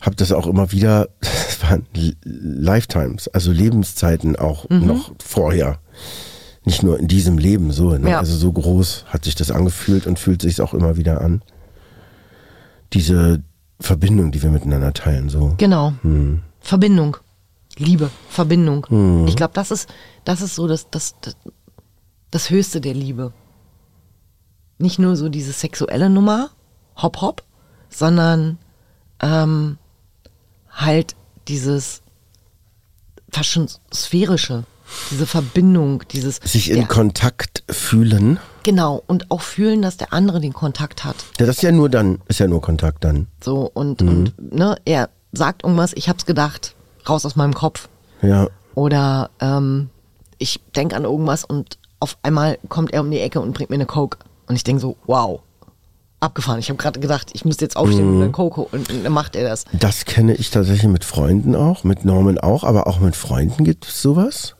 habe 0.00 0.16
das 0.16 0.32
auch 0.32 0.46
immer 0.46 0.72
wieder, 0.72 1.08
das 1.20 1.62
waren 1.62 1.86
Lifetimes, 2.24 3.28
also 3.28 3.52
Lebenszeiten 3.52 4.36
auch 4.36 4.68
noch 4.68 5.12
vorher. 5.22 5.78
Nicht 6.66 6.82
nur 6.82 6.98
in 6.98 7.08
diesem 7.08 7.36
Leben 7.36 7.72
so. 7.72 7.90
Ne? 7.90 8.10
Ja. 8.10 8.18
Also 8.18 8.36
so 8.36 8.50
groß 8.50 9.06
hat 9.08 9.24
sich 9.24 9.34
das 9.34 9.50
angefühlt 9.50 10.06
und 10.06 10.18
fühlt 10.18 10.40
sich 10.40 10.60
auch 10.62 10.72
immer 10.72 10.96
wieder 10.96 11.20
an. 11.20 11.42
Diese 12.94 13.42
Verbindung, 13.80 14.30
die 14.32 14.42
wir 14.42 14.50
miteinander 14.50 14.92
teilen, 14.92 15.28
so. 15.28 15.54
Genau. 15.58 15.92
Verbindung. 16.60 17.16
Liebe, 17.76 18.10
Verbindung. 18.28 19.26
Ich 19.26 19.36
glaube, 19.36 19.52
das 19.54 19.70
ist, 19.70 19.88
das 20.24 20.40
ist 20.42 20.54
so 20.54 20.68
das, 20.68 20.90
das, 20.90 21.16
das, 21.20 21.36
das 22.30 22.50
Höchste 22.50 22.80
der 22.80 22.94
Liebe. 22.94 23.32
Nicht 24.78 24.98
nur 24.98 25.16
so 25.16 25.28
diese 25.28 25.52
sexuelle 25.52 26.08
Nummer, 26.08 26.50
hopp 26.96 27.20
hopp, 27.20 27.42
sondern 27.88 28.58
ähm, 29.20 29.78
halt 30.70 31.14
dieses 31.48 32.02
fast 33.30 33.50
schon 33.50 33.68
sphärische, 33.92 34.64
diese 35.10 35.26
Verbindung, 35.26 36.04
dieses 36.10 36.36
Sich 36.36 36.70
in 36.70 36.86
Kontakt 36.88 37.64
fühlen. 37.68 38.38
Genau 38.64 39.02
und 39.06 39.30
auch 39.30 39.42
fühlen, 39.42 39.82
dass 39.82 39.96
der 39.96 40.12
andere 40.12 40.40
den 40.40 40.52
Kontakt 40.52 41.04
hat. 41.04 41.16
Ja, 41.38 41.46
das 41.46 41.56
ist 41.56 41.62
ja 41.62 41.72
nur 41.72 41.88
dann, 41.88 42.20
ist 42.28 42.40
ja 42.40 42.46
nur 42.46 42.60
Kontakt 42.60 43.04
dann. 43.04 43.28
So 43.42 43.70
und 43.72 44.02
und 44.02 44.34
ne, 44.38 44.76
er 44.84 45.10
sagt 45.32 45.64
irgendwas, 45.64 45.92
ich 45.94 46.08
hab's 46.08 46.26
gedacht, 46.26 46.74
raus 47.08 47.24
aus 47.24 47.36
meinem 47.36 47.54
Kopf. 47.54 47.88
Ja. 48.22 48.48
Oder 48.74 49.30
ähm, 49.40 49.90
ich 50.38 50.60
denk 50.74 50.94
an 50.94 51.04
irgendwas 51.04 51.44
und 51.44 51.78
auf 52.00 52.18
einmal 52.22 52.58
kommt 52.68 52.92
er 52.92 53.02
um 53.02 53.10
die 53.10 53.20
Ecke 53.20 53.40
und 53.40 53.52
bringt 53.52 53.70
mir 53.70 53.76
eine 53.76 53.86
Coke. 53.86 54.18
Und 54.46 54.56
ich 54.56 54.64
denk 54.64 54.80
so, 54.80 54.96
wow, 55.06 55.40
abgefahren. 56.20 56.58
Ich 56.58 56.68
habe 56.68 56.76
gerade 56.76 57.00
gedacht, 57.00 57.30
ich 57.32 57.44
müsste 57.44 57.64
jetzt 57.64 57.76
aufstehen 57.76 58.08
und 58.08 58.22
eine 58.22 58.32
Coke 58.32 58.62
und 58.62 58.90
dann 59.04 59.12
macht 59.12 59.36
er 59.36 59.48
das. 59.48 59.64
Das 59.72 60.04
kenne 60.04 60.34
ich 60.34 60.50
tatsächlich 60.50 60.90
mit 60.90 61.04
Freunden 61.04 61.54
auch, 61.54 61.84
mit 61.84 62.04
Norman 62.04 62.38
auch, 62.38 62.64
aber 62.64 62.86
auch 62.86 62.98
mit 62.98 63.16
Freunden 63.16 63.64
gibt 63.64 63.86
es 63.86 64.02
sowas. 64.02 64.56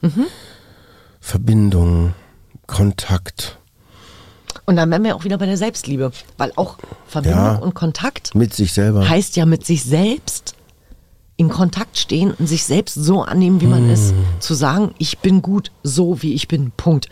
Verbindung, 1.21 2.15
Kontakt 2.67 3.59
Und 4.67 4.77
dann 4.77 4.91
wären 4.91 5.05
wir 5.05 5.15
auch 5.17 5.25
wieder 5.25 5.37
bei 5.39 5.47
der 5.47 5.57
Selbstliebe. 5.57 6.11
Weil 6.39 6.53
auch 6.57 6.79
Verbindung 7.07 7.39
Ja. 7.41 7.55
und 7.57 7.75
Kontakt 7.75 8.35
mit 8.35 8.55
sich 8.55 8.73
selber. 8.73 9.09
heißt 9.09 9.37
ja 9.37 9.45
mit 9.47 9.67
sich 9.67 9.85
selbst 9.85 10.55
in 11.37 11.49
Kontakt 11.49 11.99
stehen 11.99 12.33
und 12.33 12.47
sich 12.47 12.65
selbst 12.65 12.95
so 12.95 13.23
annehmen, 13.23 13.61
wie 13.61 13.67
man 13.67 13.91
ist. 13.91 14.15
Zu 14.39 14.55
sagen, 14.55 14.95
ich 14.99 15.19
bin 15.19 15.43
gut, 15.43 15.73
so 15.83 16.23
wie 16.23 16.33
ich 16.35 16.47
bin. 16.49 16.71
Punkt. 16.77 17.09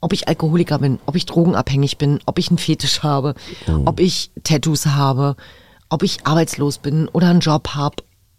Ob 0.00 0.12
ich 0.12 0.28
Alkoholiker 0.28 0.80
bin, 0.80 0.98
ob 1.06 1.14
ich 1.16 1.24
drogenabhängig 1.24 1.96
bin, 1.96 2.20
ob 2.26 2.38
ich 2.38 2.48
einen 2.50 2.58
Fetisch 2.58 3.02
habe, 3.02 3.34
ob 3.86 4.00
ich 4.00 4.30
Tattoos 4.42 4.86
habe, 4.86 5.36
ob 5.88 6.02
ich 6.02 6.26
arbeitslos 6.26 6.78
bin 6.78 7.08
oder 7.08 7.28
einen 7.28 7.40
Job 7.40 7.68
habe, 7.70 7.96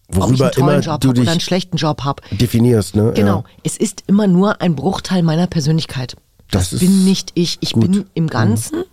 ob 0.10 0.15
ich 0.15 0.39
Worüber 0.39 0.43
einen 0.45 0.51
tollen 0.53 0.81
Job 0.81 0.93
habe 1.03 1.08
oder 1.21 1.31
einen 1.31 1.39
schlechten 1.39 1.77
Job 1.77 2.03
habe. 2.03 2.21
Definierst, 2.31 2.95
ne? 2.95 3.13
Genau. 3.15 3.38
Ja. 3.38 3.43
Es 3.63 3.77
ist 3.77 4.03
immer 4.08 4.27
nur 4.27 4.62
ein 4.62 4.75
Bruchteil 4.75 5.23
meiner 5.23 5.47
Persönlichkeit. 5.47 6.15
Das 6.51 6.69
Das, 6.71 6.79
bin 6.79 7.05
nicht 7.05 7.31
ich. 7.36 7.58
Ich 7.62 7.73
gut. 7.73 7.88
Mhm. 7.88 7.91
bin 7.91 8.05
im 8.13 8.27
Ganzen. 8.27 8.84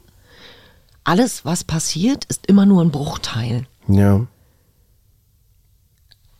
Alles, 1.04 1.44
was 1.44 1.64
passiert, 1.64 2.24
ist 2.26 2.46
immer 2.46 2.64
nur 2.66 2.82
ein 2.82 2.90
Bruchteil. 2.90 3.66
Ja. 3.88 4.26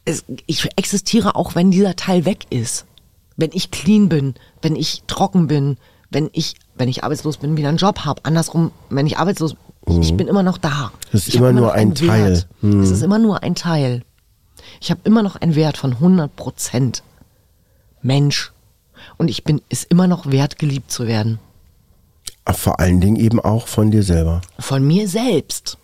Es, 0.05 0.25
ich 0.47 0.69
existiere 0.77 1.37
auch, 1.37 1.55
wenn 1.55 1.71
dieser 1.71 1.97
Teil 1.97 2.25
weg 2.25 2.47
ist. 2.51 2.87
Wenn 3.37 3.51
ich 3.53 3.71
clean 3.71 4.09
bin, 4.09 4.35
wenn 4.61 4.77
ich 4.77 5.03
trocken 5.07 5.47
bin, 5.47 5.79
wenn 6.11 6.29
ich, 6.33 6.55
wenn 6.75 6.89
ich 6.89 7.03
arbeitslos 7.05 7.39
bin, 7.39 7.57
wieder 7.57 7.69
einen 7.71 7.79
Job 7.79 8.01
habe. 8.01 8.25
Andersrum, 8.25 8.71
wenn 8.91 9.07
ich 9.07 9.19
arbeitslos 9.19 9.57
ich, 9.89 9.99
ich 9.99 10.17
bin 10.17 10.29
immer 10.29 10.43
noch 10.45 10.59
da. 10.59 10.93
Es 11.13 11.13
Mhm. 11.13 11.19
ist 11.29 11.29
hab 11.35 11.35
immer 11.41 11.53
nur 11.53 11.73
ein 11.73 11.95
Teil. 11.95 12.45
Mhm. 12.61 12.81
Es 12.83 12.91
ist 12.91 13.03
immer 13.03 13.19
nur 13.19 13.43
ein 13.43 13.55
Teil. 13.57 14.03
Ich 14.81 14.91
habe 14.91 15.01
immer 15.05 15.23
noch 15.25 15.35
einen 15.37 15.55
Wert 15.57 15.77
von 15.77 15.95
100 15.95 16.35
Prozent 16.37 17.03
Mensch. 18.01 18.52
Und 19.17 19.29
ich 19.29 19.45
bin 19.45 19.61
es 19.69 19.85
immer 19.85 20.07
noch 20.07 20.31
wert, 20.31 20.59
geliebt 20.59 20.91
zu 20.91 21.07
werden. 21.07 21.39
Aber 22.45 22.57
Vor 22.57 22.81
allen 22.81 23.01
Dingen 23.01 23.17
eben 23.17 23.41
auch 23.41 23.69
von 23.69 23.91
dir 23.91 24.03
selber. 24.03 24.41
Von 24.59 24.87
mir 24.87 25.09
selbst. 25.09 25.79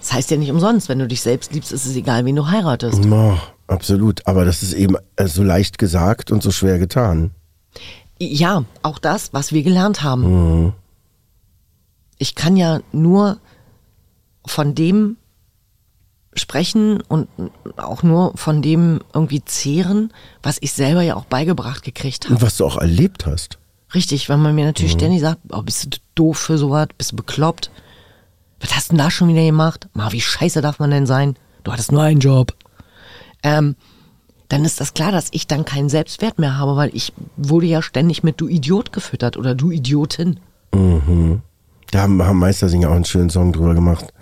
Das 0.00 0.12
heißt 0.12 0.30
ja 0.30 0.36
nicht 0.36 0.50
umsonst, 0.50 0.88
wenn 0.88 0.98
du 0.98 1.08
dich 1.08 1.22
selbst 1.22 1.52
liebst, 1.52 1.72
ist 1.72 1.86
es 1.86 1.96
egal, 1.96 2.24
wen 2.24 2.36
du 2.36 2.48
heiratest. 2.48 3.00
Oh, 3.06 3.38
absolut. 3.66 4.26
Aber 4.26 4.44
das 4.44 4.62
ist 4.62 4.74
eben 4.74 4.96
äh, 5.16 5.26
so 5.26 5.42
leicht 5.42 5.78
gesagt 5.78 6.30
und 6.30 6.42
so 6.42 6.50
schwer 6.50 6.78
getan. 6.78 7.30
Ja, 8.18 8.64
auch 8.82 8.98
das, 8.98 9.32
was 9.32 9.52
wir 9.52 9.62
gelernt 9.62 10.02
haben. 10.02 10.72
Ich 12.18 12.34
kann 12.34 12.56
ja 12.56 12.80
nur 12.92 13.38
von 14.46 14.74
dem 14.74 15.16
sprechen 16.36 17.00
und 17.02 17.28
auch 17.76 18.02
nur 18.02 18.36
von 18.36 18.62
dem 18.62 19.00
irgendwie 19.12 19.44
zehren, 19.44 20.12
was 20.42 20.58
ich 20.60 20.72
selber 20.72 21.02
ja 21.02 21.16
auch 21.16 21.24
beigebracht 21.24 21.82
gekriegt 21.82 22.24
habe. 22.24 22.34
Und 22.34 22.42
was 22.42 22.56
du 22.56 22.66
auch 22.66 22.76
erlebt 22.76 23.26
hast. 23.26 23.58
Richtig, 23.94 24.28
weil 24.28 24.38
man 24.38 24.54
mir 24.54 24.64
natürlich 24.64 24.92
ständig 24.92 25.20
sagt, 25.20 25.40
oh, 25.50 25.62
bist 25.62 25.84
du 25.84 25.98
doof 26.14 26.38
für 26.38 26.58
sowas, 26.58 26.88
bist 26.98 27.12
du 27.12 27.16
bekloppt? 27.16 27.70
Was 28.60 28.74
hast 28.74 28.88
du 28.88 28.96
denn 28.96 29.04
da 29.04 29.10
schon 29.10 29.28
wieder 29.28 29.44
gemacht? 29.44 29.88
Ma, 29.92 30.10
wie 30.12 30.20
scheiße 30.20 30.60
darf 30.60 30.78
man 30.78 30.90
denn 30.90 31.06
sein? 31.06 31.36
Du 31.62 31.72
hattest 31.72 31.92
nur 31.92 32.02
einen 32.02 32.20
Job. 32.20 32.54
Ähm, 33.42 33.76
dann 34.48 34.64
ist 34.64 34.80
das 34.80 34.94
klar, 34.94 35.12
dass 35.12 35.28
ich 35.30 35.46
dann 35.46 35.64
keinen 35.64 35.88
Selbstwert 35.88 36.38
mehr 36.38 36.58
habe, 36.58 36.76
weil 36.76 36.90
ich 36.94 37.12
wurde 37.36 37.66
ja 37.66 37.82
ständig 37.82 38.22
mit 38.22 38.40
du 38.40 38.48
Idiot 38.48 38.92
gefüttert 38.92 39.36
oder 39.36 39.54
du 39.54 39.70
Idiotin. 39.70 40.40
Da 41.90 42.02
haben, 42.02 42.22
haben 42.22 42.38
Meistersinger 42.38 42.90
auch 42.90 42.94
einen 42.94 43.04
schönen 43.04 43.30
Song 43.30 43.52
drüber 43.52 43.74
gemacht. 43.74 44.12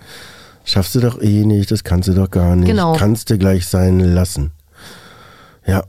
Schaffst 0.65 0.95
du 0.95 0.99
doch 1.01 1.21
eh 1.21 1.45
nicht, 1.45 1.71
das 1.71 1.83
kannst 1.83 2.07
du 2.07 2.13
doch 2.13 2.29
gar 2.31 2.55
nicht. 2.55 2.67
Genau. 2.67 2.93
Kannst 2.95 3.29
du 3.29 3.37
gleich 3.37 3.67
sein 3.67 3.99
lassen. 3.99 4.51
Ja. 5.65 5.83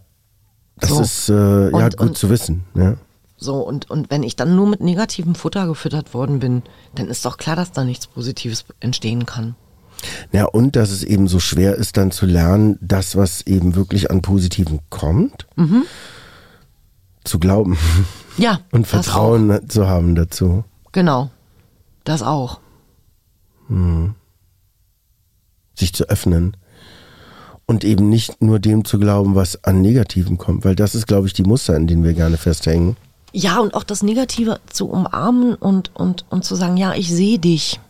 Das 0.76 0.90
So. 0.90 1.00
ist 1.02 1.28
äh, 1.28 1.70
ja 1.70 1.86
Und- 1.86 1.96
gut 1.96 2.08
und- 2.08 2.18
zu 2.18 2.28
wissen. 2.30 2.64
Ja. 2.74 2.96
So, 3.36 3.56
und, 3.56 3.90
und 3.90 4.10
wenn 4.10 4.22
ich 4.22 4.36
dann 4.36 4.56
nur 4.56 4.66
mit 4.66 4.80
negativem 4.80 5.34
Futter 5.34 5.66
gefüttert 5.66 6.14
worden 6.14 6.38
bin, 6.38 6.62
dann 6.94 7.08
ist 7.08 7.24
doch 7.24 7.36
klar, 7.36 7.56
dass 7.56 7.72
da 7.72 7.84
nichts 7.84 8.06
Positives 8.06 8.64
entstehen 8.80 9.26
kann. 9.26 9.54
ja, 10.32 10.44
und 10.46 10.76
dass 10.76 10.90
es 10.90 11.02
eben 11.04 11.28
so 11.28 11.38
schwer 11.40 11.74
ist, 11.76 11.96
dann 11.96 12.10
zu 12.10 12.26
lernen, 12.26 12.78
das, 12.80 13.16
was 13.16 13.42
eben 13.42 13.74
wirklich 13.74 14.10
an 14.10 14.22
Positiven 14.22 14.80
kommt, 14.88 15.46
zu 17.24 17.38
glauben 17.38 17.76
Ja. 18.38 18.60
und 18.72 18.86
Vertrauen 18.86 19.68
zu 19.68 19.86
haben 19.88 20.14
dazu. 20.14 20.64
Genau. 20.92 21.30
Das 22.04 22.22
auch. 22.22 22.60
Sich 25.74 25.92
zu 25.92 26.08
öffnen 26.08 26.56
und 27.66 27.84
eben 27.84 28.08
nicht 28.08 28.42
nur 28.42 28.58
dem 28.58 28.84
zu 28.84 28.98
glauben, 28.98 29.34
was 29.34 29.64
an 29.64 29.80
Negativen 29.80 30.38
kommt, 30.38 30.64
weil 30.64 30.76
das 30.76 30.94
ist, 30.94 31.06
glaube 31.06 31.26
ich, 31.26 31.32
die 31.32 31.44
Muster, 31.44 31.76
in 31.76 31.86
denen 31.86 32.04
wir 32.04 32.12
gerne 32.12 32.36
festhängen. 32.36 32.96
Ja, 33.32 33.58
und 33.58 33.74
auch 33.74 33.82
das 33.82 34.02
Negative 34.02 34.60
zu 34.70 34.88
umarmen 34.88 35.54
und, 35.54 35.94
und, 35.94 36.24
und 36.30 36.44
zu 36.44 36.54
sagen, 36.54 36.76
ja, 36.76 36.94
ich 36.94 37.10
sehe 37.10 37.38
dich. 37.38 37.80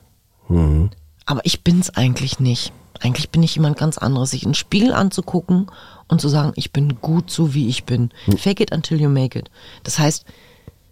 Aber 1.26 1.40
ich 1.44 1.62
bin's 1.62 1.90
eigentlich 1.90 2.40
nicht. 2.40 2.72
Eigentlich 3.00 3.30
bin 3.30 3.42
ich 3.42 3.56
jemand 3.56 3.76
ganz 3.76 3.98
anderes. 3.98 4.30
Sich 4.30 4.44
in 4.44 4.50
den 4.50 4.54
Spiegel 4.54 4.94
anzugucken 4.94 5.66
und 6.08 6.20
zu 6.20 6.28
sagen, 6.28 6.52
ich 6.54 6.72
bin 6.72 7.00
gut 7.00 7.30
so 7.30 7.52
wie 7.52 7.68
ich 7.68 7.84
bin. 7.84 8.10
Fake 8.38 8.60
it 8.60 8.72
until 8.72 9.00
you 9.00 9.10
make 9.10 9.38
it. 9.38 9.50
Das 9.82 9.98
heißt, 9.98 10.24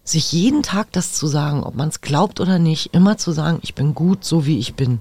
sich 0.05 0.33
jeden 0.33 0.63
Tag 0.63 0.93
das 0.93 1.15
zu 1.15 1.27
sagen, 1.27 1.63
ob 1.63 1.75
man 1.75 1.89
es 1.89 2.01
glaubt 2.01 2.41
oder 2.41 2.59
nicht, 2.59 2.93
immer 2.93 3.17
zu 3.17 3.33
sagen, 3.33 3.59
ich 3.63 3.75
bin 3.75 3.95
gut, 3.95 4.25
so 4.25 4.45
wie 4.45 4.59
ich 4.59 4.75
bin. 4.75 5.01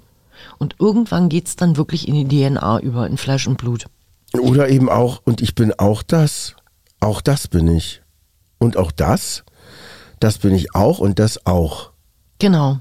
Und 0.57 0.75
irgendwann 0.79 1.29
geht's 1.29 1.55
dann 1.55 1.77
wirklich 1.77 2.07
in 2.07 2.15
die 2.15 2.27
DNA 2.27 2.79
über, 2.79 3.07
in 3.07 3.17
Fleisch 3.17 3.47
und 3.47 3.57
Blut. 3.57 3.85
Oder 4.33 4.69
eben 4.69 4.89
auch, 4.89 5.21
und 5.25 5.41
ich 5.41 5.55
bin 5.55 5.73
auch 5.73 6.03
das. 6.03 6.55
Auch 6.99 7.21
das 7.21 7.47
bin 7.47 7.67
ich. 7.67 8.01
Und 8.59 8.77
auch 8.77 8.91
das, 8.91 9.43
das 10.19 10.37
bin 10.37 10.53
ich 10.53 10.75
auch 10.75 10.99
und 10.99 11.19
das 11.19 11.45
auch. 11.45 11.91
Genau. 12.39 12.79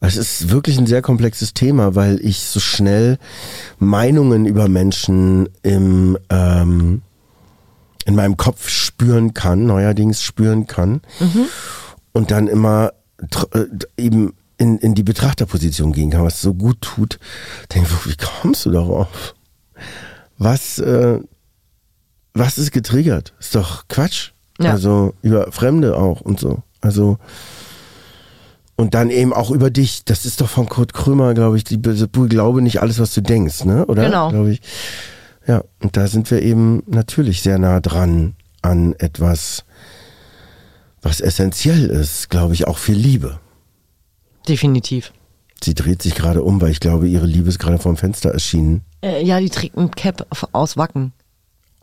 Es 0.00 0.16
ist 0.16 0.50
wirklich 0.50 0.78
ein 0.78 0.86
sehr 0.86 1.02
komplexes 1.02 1.54
Thema, 1.54 1.94
weil 1.94 2.20
ich 2.20 2.40
so 2.40 2.60
schnell 2.60 3.18
Meinungen 3.78 4.44
über 4.46 4.68
Menschen 4.68 5.48
im, 5.62 6.18
ähm, 6.28 7.02
in 8.04 8.14
meinem 8.14 8.36
Kopf 8.36 8.68
spüren 8.68 9.32
kann, 9.34 9.66
neuerdings 9.66 10.22
spüren 10.22 10.66
kann. 10.66 11.00
Und 12.12 12.30
dann 12.30 12.48
immer 12.48 12.92
äh, 13.52 13.64
eben 13.96 14.34
in, 14.58 14.78
in 14.78 14.94
die 14.94 15.02
Betrachterposition 15.02 15.92
gehen 15.92 16.10
kann, 16.10 16.24
was 16.24 16.40
so 16.40 16.54
gut 16.54 16.80
tut. 16.80 17.18
Denke 17.74 17.88
ich, 17.92 18.12
wie 18.12 18.16
kommst 18.16 18.66
du 18.66 18.70
darauf? 18.70 19.34
Was, 20.38 20.78
äh, 20.78 21.18
was 22.34 22.58
ist 22.58 22.72
getriggert? 22.72 23.34
Ist 23.40 23.54
doch 23.54 23.86
Quatsch. 23.88 24.30
Ja. 24.60 24.72
Also 24.72 25.14
über 25.22 25.50
Fremde 25.52 25.96
auch 25.96 26.20
und 26.20 26.38
so. 26.38 26.62
Also 26.80 27.18
und 28.76 28.94
dann 28.94 29.10
eben 29.10 29.32
auch 29.32 29.50
über 29.50 29.70
dich. 29.70 30.04
Das 30.04 30.24
ist 30.24 30.40
doch 30.40 30.48
von 30.48 30.68
Kurt 30.68 30.92
Krömer, 30.94 31.34
glaube 31.34 31.56
ich, 31.56 31.64
die 31.64 31.76
Be- 31.76 32.08
Glaube 32.28 32.60
nicht 32.62 32.80
alles, 32.82 32.98
was 32.98 33.14
du 33.14 33.20
denkst, 33.20 33.64
ne? 33.64 33.86
Oder? 33.86 34.04
Genau. 34.04 34.30
Glaube 34.30 34.50
ich. 34.52 34.60
Ja, 35.46 35.62
und 35.82 35.96
da 35.96 36.06
sind 36.08 36.30
wir 36.30 36.42
eben 36.42 36.82
natürlich 36.86 37.42
sehr 37.42 37.58
nah 37.58 37.80
dran 37.80 38.34
an 38.62 38.94
etwas, 38.98 39.64
was 41.02 41.20
essentiell 41.20 41.84
ist, 41.86 42.30
glaube 42.30 42.54
ich, 42.54 42.66
auch 42.66 42.78
für 42.78 42.92
Liebe. 42.94 43.38
Definitiv. 44.48 45.12
Sie 45.62 45.74
dreht 45.74 46.02
sich 46.02 46.14
gerade 46.14 46.42
um, 46.42 46.60
weil 46.60 46.70
ich 46.70 46.80
glaube, 46.80 47.08
ihre 47.08 47.26
Liebe 47.26 47.48
ist 47.48 47.58
gerade 47.58 47.78
vom 47.78 47.96
Fenster 47.96 48.30
erschienen. 48.30 48.82
Äh, 49.02 49.24
ja, 49.24 49.40
die 49.40 49.48
trägt 49.50 49.76
ein 49.78 49.90
Cap 49.90 50.26
aus 50.52 50.76
Wacken. 50.76 51.12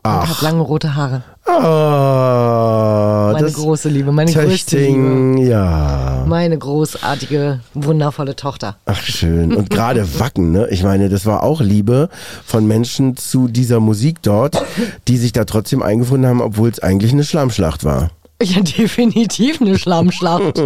Und 0.04 0.10
Ach. 0.10 0.28
hat 0.28 0.42
lange 0.42 0.62
rote 0.62 0.94
Haare. 0.96 1.22
Ah, 1.46 3.30
Meine 3.32 3.50
große 3.52 3.88
Liebe, 3.88 4.10
meine 4.10 4.32
größte 4.32 4.76
Liebe. 4.78 4.92
Töchting, 4.92 5.36
ja. 5.38 6.24
Meine 6.26 6.58
großartige, 6.58 7.60
wundervolle 7.74 8.34
Tochter. 8.34 8.76
Ach 8.84 9.00
schön. 9.00 9.54
Und 9.54 9.70
gerade 9.70 10.06
Wacken, 10.18 10.50
ne? 10.52 10.66
Ich 10.70 10.82
meine, 10.82 11.08
das 11.08 11.24
war 11.24 11.42
auch 11.44 11.60
Liebe 11.60 12.08
von 12.44 12.66
Menschen 12.66 13.16
zu 13.16 13.46
dieser 13.48 13.78
Musik 13.80 14.22
dort, 14.22 14.62
die 15.08 15.16
sich 15.18 15.32
da 15.32 15.44
trotzdem 15.44 15.82
eingefunden 15.82 16.28
haben, 16.28 16.40
obwohl 16.40 16.68
es 16.70 16.80
eigentlich 16.80 17.12
eine 17.12 17.24
Schlammschlacht 17.24 17.84
war. 17.84 18.10
Ja, 18.42 18.60
definitiv 18.78 19.60
eine 19.60 19.78
Schlammschlacht. 19.78 20.58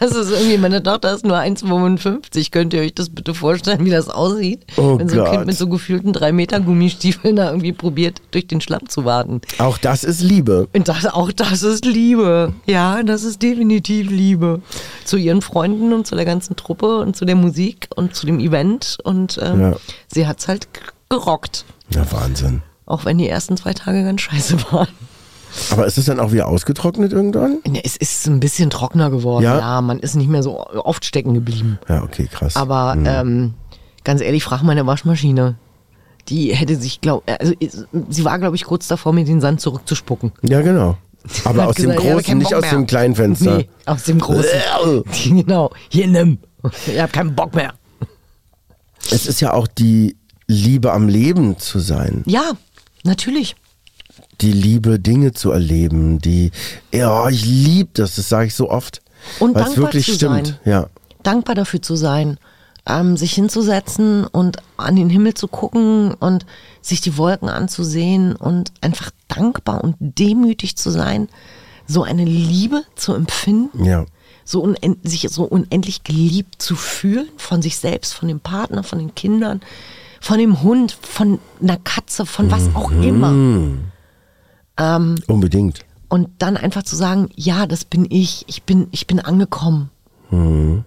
Das 0.00 0.12
ist 0.12 0.30
irgendwie, 0.30 0.58
meine 0.58 0.82
Tochter 0.82 1.12
ist 1.14 1.24
nur 1.24 1.36
1,55. 1.36 2.50
Könnt 2.50 2.72
ihr 2.74 2.80
euch 2.80 2.94
das 2.94 3.10
bitte 3.10 3.34
vorstellen, 3.34 3.84
wie 3.84 3.90
das 3.90 4.08
aussieht? 4.08 4.64
Oh 4.76 4.98
wenn 4.98 5.08
so 5.08 5.18
ein 5.18 5.24
Gott. 5.24 5.30
Kind 5.32 5.46
mit 5.46 5.56
so 5.56 5.68
gefühlten 5.68 6.12
3 6.12 6.32
Meter 6.32 6.60
Gummistiefeln 6.60 7.36
da 7.36 7.50
irgendwie 7.50 7.72
probiert, 7.72 8.20
durch 8.30 8.46
den 8.46 8.60
Schlamm 8.60 8.88
zu 8.88 9.04
warten. 9.04 9.40
Auch 9.58 9.78
das 9.78 10.04
ist 10.04 10.22
Liebe. 10.22 10.68
Und 10.74 10.88
das, 10.88 11.06
auch 11.06 11.32
das 11.32 11.62
ist 11.62 11.84
Liebe. 11.84 12.54
Ja, 12.66 13.02
das 13.02 13.22
ist 13.24 13.42
definitiv 13.42 14.10
Liebe. 14.10 14.62
Zu 15.04 15.16
ihren 15.16 15.42
Freunden 15.42 15.92
und 15.92 16.06
zu 16.06 16.14
der 16.16 16.24
ganzen 16.24 16.56
Truppe 16.56 16.98
und 17.00 17.16
zu 17.16 17.24
der 17.24 17.36
Musik 17.36 17.88
und 17.96 18.14
zu 18.14 18.26
dem 18.26 18.40
Event. 18.40 18.98
Und 19.04 19.38
ähm, 19.42 19.60
Ja. 19.60 19.76
sie 20.12 20.26
hat's 20.26 20.48
halt 20.48 20.68
gerockt. 21.08 21.64
Ja, 21.90 22.10
Wahnsinn. 22.10 22.62
Auch 22.86 23.04
wenn 23.04 23.18
die 23.18 23.28
ersten 23.28 23.56
zwei 23.56 23.72
Tage 23.74 24.04
ganz 24.04 24.20
scheiße 24.22 24.56
waren. 24.72 24.88
Aber 25.70 25.86
ist 25.86 25.98
es 25.98 26.06
dann 26.06 26.20
auch 26.20 26.32
wieder 26.32 26.48
ausgetrocknet 26.48 27.12
irgendwann? 27.12 27.58
Ja, 27.66 27.80
Es 27.84 27.96
ist 27.96 28.26
ein 28.26 28.40
bisschen 28.40 28.70
trockener 28.70 29.10
geworden. 29.10 29.44
Ja? 29.44 29.58
Ja, 29.58 29.80
man 29.80 29.98
ist 29.98 30.14
nicht 30.14 30.28
mehr 30.28 30.42
so 30.42 30.64
oft 30.66 31.04
stecken 31.04 31.34
geblieben. 31.34 31.78
Ja, 31.88 32.02
okay, 32.02 32.28
krass. 32.30 32.56
Aber 32.56 32.96
ähm, 33.04 33.54
ganz 34.04 34.20
ehrlich, 34.20 34.44
frag 34.44 34.62
meine 34.62 34.86
Waschmaschine. 34.86 35.56
Die 36.28 36.54
hätte 36.54 36.76
sich, 36.76 37.00
glaub, 37.00 37.24
also 37.40 37.52
sie 38.08 38.24
war, 38.24 38.38
glaube 38.38 38.54
ich, 38.56 38.64
kurz 38.64 38.86
davor, 38.86 39.12
mir 39.12 39.24
den 39.24 39.40
Sand 39.40 39.60
zurückzuspucken. 39.60 40.32
ja, 40.42 40.60
genau. 40.60 40.96
Aber 41.44 41.68
aus 41.68 41.76
dem 41.76 41.90
gesagt, 41.90 42.04
habe 42.04 42.14
großen, 42.14 42.38
nicht 42.38 42.54
aus 42.54 42.68
dem 42.68 42.86
kleinen 42.86 43.14
Fenster. 43.14 43.58
Nee, 43.58 43.68
aus 43.86 44.04
dem 44.04 44.18
großen. 44.18 44.44
genau, 45.24 45.70
hier 45.88 46.08
nimm. 46.08 46.38
Ich 46.86 47.00
habe 47.00 47.12
keinen 47.12 47.34
Bock 47.34 47.54
mehr. 47.54 47.74
Es 49.10 49.26
ist 49.26 49.40
ja 49.40 49.52
auch 49.52 49.66
die 49.66 50.16
Liebe 50.46 50.92
am 50.92 51.08
Leben 51.08 51.58
zu 51.58 51.78
sein. 51.78 52.22
Ja, 52.26 52.52
natürlich. 53.04 53.56
Die 54.40 54.52
Liebe, 54.52 54.98
Dinge 54.98 55.32
zu 55.32 55.50
erleben. 55.50 56.18
Die, 56.18 56.50
ja, 56.92 57.28
ich 57.28 57.44
liebe 57.44 57.90
das, 57.94 58.16
das 58.16 58.28
sage 58.28 58.46
ich 58.46 58.54
so 58.54 58.70
oft. 58.70 59.02
Und 59.38 59.54
dankbar 59.54 59.76
wirklich 59.76 60.06
zu 60.06 60.14
stimmt. 60.14 60.46
sein. 60.46 60.58
Ja. 60.64 60.86
Dankbar 61.22 61.54
dafür 61.54 61.80
zu 61.80 61.94
sein, 61.94 62.38
ähm, 62.86 63.16
sich 63.16 63.32
hinzusetzen 63.34 64.26
und 64.26 64.58
an 64.76 64.96
den 64.96 65.08
Himmel 65.08 65.34
zu 65.34 65.46
gucken 65.46 66.14
und 66.14 66.44
sich 66.80 67.00
die 67.00 67.16
Wolken 67.16 67.48
anzusehen 67.48 68.34
und 68.34 68.72
einfach 68.80 69.10
dankbar 69.28 69.84
und 69.84 69.96
demütig 70.00 70.76
zu 70.76 70.90
sein, 70.90 71.28
so 71.86 72.02
eine 72.02 72.24
Liebe 72.24 72.82
zu 72.96 73.14
empfinden. 73.14 73.84
Ja. 73.84 74.06
so 74.44 74.74
sich 75.04 75.28
so 75.30 75.44
unendlich 75.44 76.02
geliebt 76.02 76.60
zu 76.60 76.74
fühlen 76.74 77.28
von 77.36 77.62
sich 77.62 77.76
selbst, 77.76 78.14
von 78.14 78.26
dem 78.26 78.40
Partner, 78.40 78.82
von 78.82 78.98
den 78.98 79.14
Kindern, 79.14 79.60
von 80.20 80.38
dem 80.38 80.62
Hund, 80.62 80.96
von 81.00 81.38
einer 81.60 81.76
Katze, 81.76 82.26
von 82.26 82.50
was 82.50 82.74
auch 82.74 82.90
immer. 82.90 83.32
Ähm, 84.82 85.14
Unbedingt. 85.28 85.84
und 86.08 86.28
dann 86.38 86.56
einfach 86.56 86.82
zu 86.82 86.96
sagen, 86.96 87.28
ja, 87.36 87.66
das 87.66 87.84
bin 87.84 88.06
ich, 88.10 88.44
ich 88.48 88.64
bin, 88.64 88.88
ich 88.90 89.06
bin 89.06 89.20
angekommen. 89.20 89.90
Und 90.30 90.84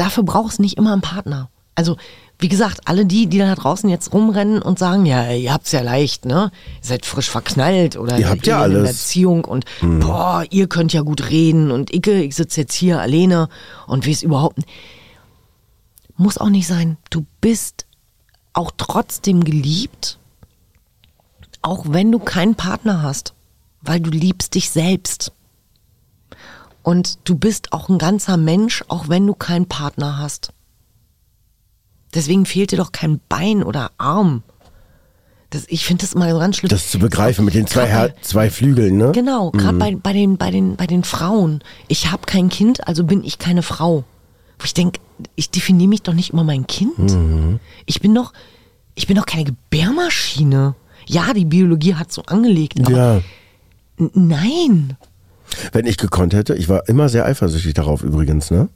dafür 0.00 0.24
braucht 0.24 0.52
es 0.52 0.58
nicht 0.58 0.76
immer 0.76 0.92
einen 0.92 1.00
Partner. 1.02 1.48
Also, 1.74 1.96
wie 2.40 2.48
gesagt, 2.48 2.80
alle 2.86 3.06
die, 3.06 3.28
die 3.28 3.38
da 3.38 3.54
draußen 3.54 3.88
jetzt 3.88 4.12
rumrennen 4.12 4.60
und 4.60 4.80
sagen, 4.80 5.06
ja, 5.06 5.30
ihr 5.30 5.52
habt's 5.52 5.70
ja 5.70 5.80
leicht, 5.80 6.24
ne? 6.24 6.50
Ihr 6.82 6.88
seid 6.88 7.06
frisch 7.06 7.30
verknallt 7.30 7.96
oder 7.96 8.18
Ihr 8.18 8.28
habt 8.28 8.46
ja 8.48 8.64
in 8.64 8.72
einer 8.72 8.80
alles. 8.80 8.98
Beziehung 8.98 9.44
und 9.44 9.64
boah, 9.80 10.44
ihr 10.50 10.66
könnt 10.66 10.92
ja 10.92 11.02
gut 11.02 11.30
reden 11.30 11.70
und 11.70 11.94
ich, 11.94 12.04
ich 12.06 12.34
sitze 12.34 12.62
jetzt 12.62 12.74
hier 12.74 13.00
alleine 13.00 13.48
und 13.86 14.08
weiß 14.08 14.24
überhaupt 14.24 14.56
nicht. 14.58 14.68
Muss 16.16 16.36
auch 16.38 16.50
nicht 16.50 16.66
sein. 16.66 16.96
Du 17.10 17.24
bist 17.40 17.86
auch 18.52 18.72
trotzdem 18.76 19.44
geliebt, 19.44 20.18
auch 21.62 21.86
wenn 21.88 22.12
du 22.12 22.18
keinen 22.18 22.54
Partner 22.54 23.02
hast, 23.02 23.34
weil 23.82 24.00
du 24.00 24.10
liebst 24.10 24.54
dich 24.54 24.70
selbst. 24.70 25.32
Und 26.82 27.18
du 27.24 27.36
bist 27.36 27.72
auch 27.72 27.88
ein 27.88 27.98
ganzer 27.98 28.36
Mensch, 28.36 28.84
auch 28.88 29.08
wenn 29.08 29.26
du 29.26 29.34
keinen 29.34 29.66
Partner 29.66 30.18
hast. 30.18 30.52
Deswegen 32.14 32.46
fehlt 32.46 32.72
dir 32.72 32.78
doch 32.78 32.92
kein 32.92 33.20
Bein 33.28 33.62
oder 33.62 33.90
Arm. 33.98 34.42
Das, 35.50 35.64
ich 35.68 35.84
finde 35.84 36.02
das 36.02 36.12
immer 36.12 36.26
ganz 36.38 36.56
schlimm. 36.58 36.68
Das 36.68 36.90
zu 36.90 36.98
begreifen 36.98 37.44
mit 37.44 37.54
den 37.54 37.66
zwei, 37.66 37.86
Her 37.86 38.14
zwei 38.20 38.50
Flügeln, 38.50 38.96
ne? 38.96 39.12
Genau, 39.12 39.50
gerade 39.50 39.78
bei, 39.78 39.94
bei, 39.96 40.12
den, 40.12 40.36
bei, 40.36 40.50
den, 40.50 40.76
bei 40.76 40.86
den 40.86 41.04
Frauen. 41.04 41.62
Ich 41.88 42.10
habe 42.10 42.26
kein 42.26 42.48
Kind, 42.50 42.86
also 42.86 43.04
bin 43.04 43.24
ich 43.24 43.38
keine 43.38 43.62
Frau. 43.62 44.04
Wo 44.58 44.64
ich 44.64 44.74
denke, 44.74 45.00
ich 45.36 45.50
definiere 45.50 45.88
mich 45.88 46.02
doch 46.02 46.12
nicht 46.14 46.30
über 46.32 46.44
mein 46.44 46.66
Kind. 46.66 47.16
Ich 47.86 48.00
bin 48.00 48.14
doch, 48.14 48.32
ich 48.94 49.06
bin 49.06 49.16
doch 49.16 49.26
keine 49.26 49.44
Gebärmaschine. 49.44 50.74
Ja, 51.08 51.32
die 51.32 51.44
Biologie 51.44 51.94
hat 51.94 52.12
so 52.12 52.22
angelegt, 52.26 52.78
aber 52.80 52.96
Ja. 52.96 53.20
nein. 54.14 54.96
Wenn 55.72 55.86
ich 55.86 55.96
gekonnt 55.96 56.34
hätte, 56.34 56.54
ich 56.54 56.68
war 56.68 56.88
immer 56.88 57.08
sehr 57.08 57.24
eifersüchtig 57.24 57.74
darauf 57.74 58.02
übrigens, 58.02 58.50
ne? 58.50 58.68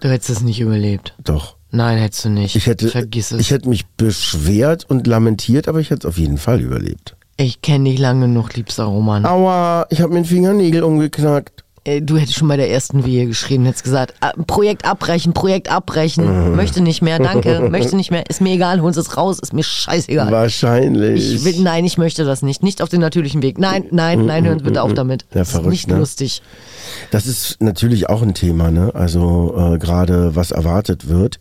Du 0.00 0.08
hättest 0.10 0.30
es 0.30 0.40
nicht 0.42 0.60
überlebt. 0.60 1.14
Doch. 1.24 1.56
Nein, 1.70 1.98
hättest 1.98 2.26
du 2.26 2.28
nicht. 2.28 2.54
Ich 2.54 2.66
hätte, 2.66 2.88
Vergiss 2.88 3.32
es. 3.32 3.40
ich 3.40 3.50
hätte 3.50 3.68
mich 3.68 3.86
beschwert 3.96 4.84
und 4.88 5.06
lamentiert, 5.06 5.66
aber 5.66 5.80
ich 5.80 5.90
hätte 5.90 6.06
es 6.06 6.10
auf 6.12 6.18
jeden 6.18 6.36
Fall 6.38 6.60
überlebt. 6.60 7.16
Ich 7.36 7.62
kenne 7.62 7.88
dich 7.90 7.98
lange 7.98 8.26
genug, 8.26 8.54
liebster 8.54 8.84
Roman. 8.84 9.24
Aua, 9.26 9.86
ich 9.90 10.00
habe 10.00 10.12
mir 10.12 10.20
den 10.20 10.24
Fingernägel 10.26 10.82
umgeknackt. 10.84 11.63
Äh, 11.84 12.00
Du 12.02 12.16
hättest 12.16 12.36
schon 12.36 12.48
bei 12.48 12.56
der 12.56 12.70
ersten 12.70 13.04
Wehe 13.04 13.26
geschrieben, 13.26 13.64
hättest 13.64 13.84
gesagt, 13.84 14.14
ah, 14.20 14.32
Projekt 14.46 14.84
abbrechen, 14.84 15.32
Projekt 15.32 15.70
abbrechen, 15.70 16.56
möchte 16.56 16.80
nicht 16.80 17.02
mehr, 17.02 17.18
danke, 17.18 17.60
möchte 17.70 17.96
nicht 17.96 18.10
mehr, 18.10 18.24
ist 18.28 18.40
mir 18.40 18.54
egal, 18.54 18.80
hol 18.80 18.90
es 18.90 19.16
raus, 19.16 19.38
ist 19.38 19.52
mir 19.52 19.62
scheißegal. 19.62 20.30
Wahrscheinlich. 20.30 21.34
Ich 21.34 21.44
will, 21.44 21.60
nein, 21.62 21.84
ich 21.84 21.98
möchte 21.98 22.24
das 22.24 22.42
nicht. 22.42 22.62
Nicht 22.62 22.82
auf 22.82 22.88
den 22.88 23.00
natürlichen 23.00 23.42
Weg. 23.42 23.58
Nein, 23.58 23.84
nein, 23.90 24.24
nein, 24.26 24.46
hören 24.46 24.58
Sie 24.58 24.64
bitte 24.64 24.82
auf 24.82 24.94
damit. 24.94 25.22
Ja, 25.30 25.40
das 25.40 25.48
ist 25.48 25.52
verrückt, 25.52 25.70
nicht 25.70 25.88
ne? 25.88 25.98
lustig. 25.98 26.42
Das 27.10 27.26
ist 27.26 27.60
natürlich 27.60 28.08
auch 28.08 28.22
ein 28.22 28.34
Thema, 28.34 28.70
ne? 28.70 28.94
Also 28.94 29.54
äh, 29.74 29.78
gerade 29.78 30.34
was 30.36 30.50
erwartet 30.50 31.08
wird. 31.08 31.38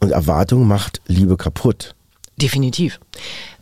Und 0.00 0.10
Erwartung 0.10 0.66
macht 0.66 1.00
Liebe 1.06 1.36
kaputt. 1.36 1.94
Definitiv. 2.36 3.00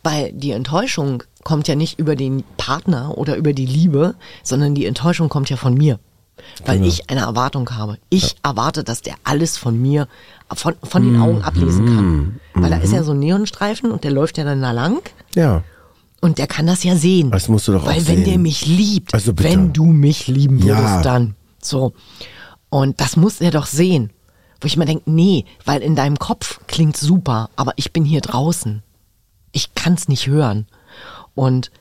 Weil 0.03 0.31
die 0.33 0.51
Enttäuschung 0.51 1.23
kommt 1.43 1.67
ja 1.67 1.75
nicht 1.75 1.97
über 1.97 2.15
den 2.15 2.43
Partner 2.57 3.17
oder 3.17 3.37
über 3.37 3.53
die 3.53 3.65
Liebe, 3.65 4.15
sondern 4.43 4.75
die 4.75 4.85
Enttäuschung 4.85 5.29
kommt 5.29 5.49
ja 5.49 5.55
von 5.55 5.73
mir. 5.73 5.99
Weil 6.65 6.77
Genau. 6.77 6.87
ich 6.87 7.09
eine 7.09 7.21
Erwartung 7.21 7.69
habe. 7.71 7.97
Ich 8.09 8.35
erwarte, 8.43 8.83
dass 8.83 9.01
der 9.01 9.15
alles 9.23 9.57
von 9.57 9.81
mir, 9.81 10.07
von, 10.53 10.75
von 10.83 11.03
den 11.03 11.19
Augen 11.21 11.41
ablesen 11.41 11.85
kann. 11.85 12.39
Weil 12.53 12.69
da 12.71 12.77
ist 12.77 12.93
ja 12.93 13.03
so 13.03 13.11
ein 13.13 13.19
Neonstreifen 13.19 13.91
und 13.91 14.03
der 14.03 14.11
läuft 14.11 14.37
ja 14.37 14.43
dann 14.43 14.61
da 14.61 14.71
lang. 14.71 15.01
Ja. 15.35 15.63
Und 16.21 16.37
der 16.37 16.47
kann 16.47 16.65
das 16.67 16.83
ja 16.83 16.95
sehen. 16.95 17.31
Das 17.31 17.47
musst 17.49 17.67
du 17.67 17.73
doch 17.73 17.85
Weil 17.85 17.93
auch 18.01 18.07
wenn 18.07 18.17
sehen. 18.17 18.23
der 18.25 18.37
mich 18.39 18.65
liebt, 18.65 19.13
Also 19.13 19.33
bitte. 19.33 19.49
wenn 19.49 19.73
du 19.73 19.85
mich 19.85 20.27
lieben 20.27 20.63
würdest, 20.63 20.81
Ja. 20.83 21.01
dann. 21.01 21.35
So. 21.61 21.93
Und 22.69 22.99
das 23.01 23.15
muss 23.15 23.41
er 23.41 23.51
doch 23.51 23.65
sehen. 23.65 24.11
Wo 24.61 24.65
ich 24.67 24.77
mir 24.77 24.85
denke, 24.85 25.09
nee, 25.09 25.45
weil 25.65 25.81
in 25.81 25.95
deinem 25.95 26.17
Kopf 26.17 26.59
klingt 26.67 26.97
super, 26.97 27.49
aber 27.55 27.73
ich 27.75 27.91
bin 27.93 28.05
hier 28.05 28.21
draußen. 28.21 28.81
Ich 29.51 29.75
kann's 29.75 30.07
nicht 30.07 30.27
hören. 30.27 30.67
Und 31.35 31.71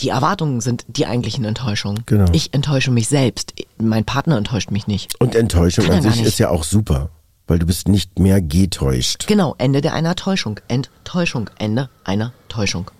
die 0.00 0.08
Erwartungen 0.08 0.60
sind 0.60 0.84
die 0.88 1.06
eigentlichen 1.06 1.44
Enttäuschungen. 1.44 2.02
Genau. 2.06 2.26
Ich 2.32 2.52
enttäusche 2.52 2.90
mich 2.90 3.08
selbst. 3.08 3.54
Mein 3.78 4.04
Partner 4.04 4.36
enttäuscht 4.36 4.70
mich 4.70 4.86
nicht. 4.86 5.20
Und 5.20 5.34
Enttäuschung 5.34 5.84
Kann 5.84 5.96
an 5.96 6.02
sich 6.02 6.22
ist 6.22 6.38
ja 6.38 6.50
auch 6.50 6.64
super, 6.64 7.10
weil 7.46 7.58
du 7.58 7.66
bist 7.66 7.88
nicht 7.88 8.18
mehr 8.18 8.40
getäuscht. 8.40 9.26
Genau, 9.26 9.54
Ende 9.58 9.80
der 9.80 9.94
einer 9.94 10.16
Täuschung. 10.16 10.58
Enttäuschung. 10.68 11.48
Ende 11.58 11.90
einer 12.02 12.32
Täuschung. 12.48 12.90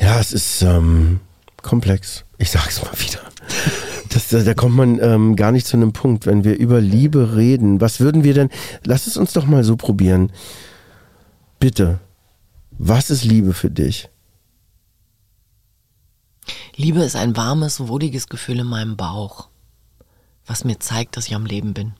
Ja, 0.00 0.20
es 0.20 0.32
ist 0.32 0.62
ähm, 0.62 1.20
komplex. 1.62 2.24
Ich 2.38 2.50
sag's 2.50 2.82
mal 2.82 2.92
wieder. 2.98 3.20
Das, 4.10 4.28
da, 4.28 4.42
da 4.42 4.54
kommt 4.54 4.76
man 4.76 5.00
ähm, 5.00 5.36
gar 5.36 5.52
nicht 5.52 5.66
zu 5.66 5.76
einem 5.76 5.92
Punkt, 5.92 6.26
wenn 6.26 6.44
wir 6.44 6.56
über 6.56 6.80
Liebe 6.80 7.36
reden. 7.36 7.80
Was 7.80 7.98
würden 7.98 8.24
wir 8.24 8.34
denn? 8.34 8.50
Lass 8.84 9.06
es 9.06 9.16
uns 9.16 9.32
doch 9.32 9.46
mal 9.46 9.64
so 9.64 9.76
probieren. 9.76 10.32
Bitte. 11.58 11.98
Was 12.78 13.10
ist 13.10 13.24
Liebe 13.24 13.52
für 13.52 13.70
dich? 13.70 14.08
Liebe 16.76 17.02
ist 17.02 17.16
ein 17.16 17.36
warmes, 17.36 17.88
wohliges 17.88 18.28
Gefühl 18.28 18.60
in 18.60 18.66
meinem 18.66 18.96
Bauch, 18.98 19.48
was 20.44 20.64
mir 20.64 20.78
zeigt, 20.78 21.16
dass 21.16 21.26
ich 21.26 21.34
am 21.34 21.46
Leben 21.46 21.72
bin. 21.72 21.94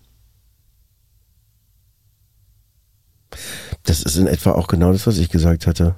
Das 3.84 4.02
ist 4.02 4.16
in 4.16 4.26
etwa 4.26 4.52
auch 4.52 4.68
genau 4.68 4.92
das, 4.92 5.06
was 5.06 5.16
ich 5.16 5.30
gesagt 5.30 5.66
hatte. 5.66 5.96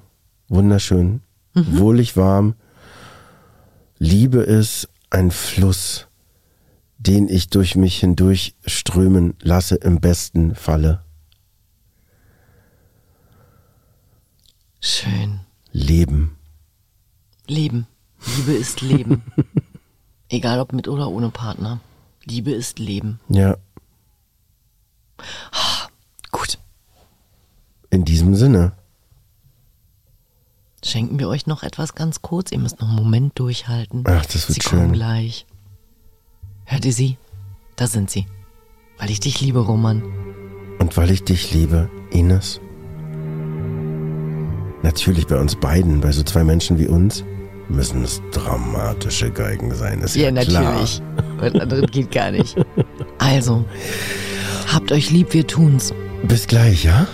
Wunderschön, 0.49 1.23
wohlig 1.55 2.17
warm. 2.17 2.55
Liebe 3.99 4.39
ist 4.39 4.89
ein 5.11 5.33
Fluss, 5.33 6.07
den 6.99 7.29
ich 7.29 7.49
durch 7.49 7.75
mich 7.75 7.99
hindurch 7.99 8.55
strömen 8.65 9.35
lasse, 9.41 9.75
im 9.75 10.01
besten 10.01 10.55
Falle. 10.55 11.03
Schön. 14.81 15.41
Leben. 15.73 16.37
Leben. 17.49 17.89
Liebe 18.27 18.53
ist 18.53 18.81
Leben. 18.81 19.23
Egal 20.29 20.61
ob 20.61 20.73
mit 20.73 20.89
oder 20.89 21.09
ohne 21.09 21.31
Partner. 21.31 21.81
Liebe 22.25 22.51
ist 22.51 22.79
Leben. 22.79 23.21
Ja, 23.29 23.57
Gut. 26.31 26.59
in 27.91 28.05
diesem 28.05 28.35
Sinne. 28.35 28.73
Schenken 30.85 31.19
wir 31.19 31.29
euch 31.29 31.47
noch 31.47 31.63
etwas 31.63 31.95
ganz 31.95 32.23
kurz. 32.23 32.53
Ihr 32.53 32.59
müsst 32.59 32.81
noch 32.81 32.89
einen 32.89 32.97
Moment 32.99 33.39
durchhalten. 33.39 34.05
Ach, 34.07 34.25
das 34.27 34.49
wird 34.49 34.63
sie 34.63 34.69
kommen 34.69 34.83
schön. 34.83 34.93
gleich. 34.93 35.47
Hört 36.65 36.85
ihr 36.85 36.93
sie? 36.93 37.17
Da 37.77 37.87
sind 37.87 38.11
sie. 38.11 38.27
Weil 38.99 39.11
ich 39.11 39.21
dich 39.21 39.41
liebe, 39.41 39.61
Roman. 39.61 40.03
Und 40.79 40.97
weil 40.97 41.11
ich 41.11 41.25
dich 41.25 41.53
liebe, 41.53 41.91
Ines. 42.11 42.61
Natürlich 44.83 45.27
bei 45.27 45.39
uns 45.41 45.57
beiden, 45.57 46.01
bei 46.01 46.13
so 46.13 46.23
zwei 46.23 46.45
Menschen 46.45 46.79
wie 46.79 46.87
uns, 46.87 47.25
müssen 47.69 48.05
es 48.05 48.21
dramatische 48.33 49.31
Geigen 49.31 49.75
sein. 49.75 50.01
Ist 50.01 50.17
ja, 50.17 50.31
klar. 50.33 50.87
Was 51.39 51.55
anderes 51.55 51.91
geht 51.91 52.11
gar 52.11 52.31
nicht. 52.31 52.57
Also, 53.21 53.65
habt 54.73 54.93
euch 54.93 55.11
lieb, 55.11 55.35
wir 55.35 55.45
tun's. 55.45 55.93
Bis 56.23 56.47
gleich, 56.47 56.85
ja? 56.85 57.09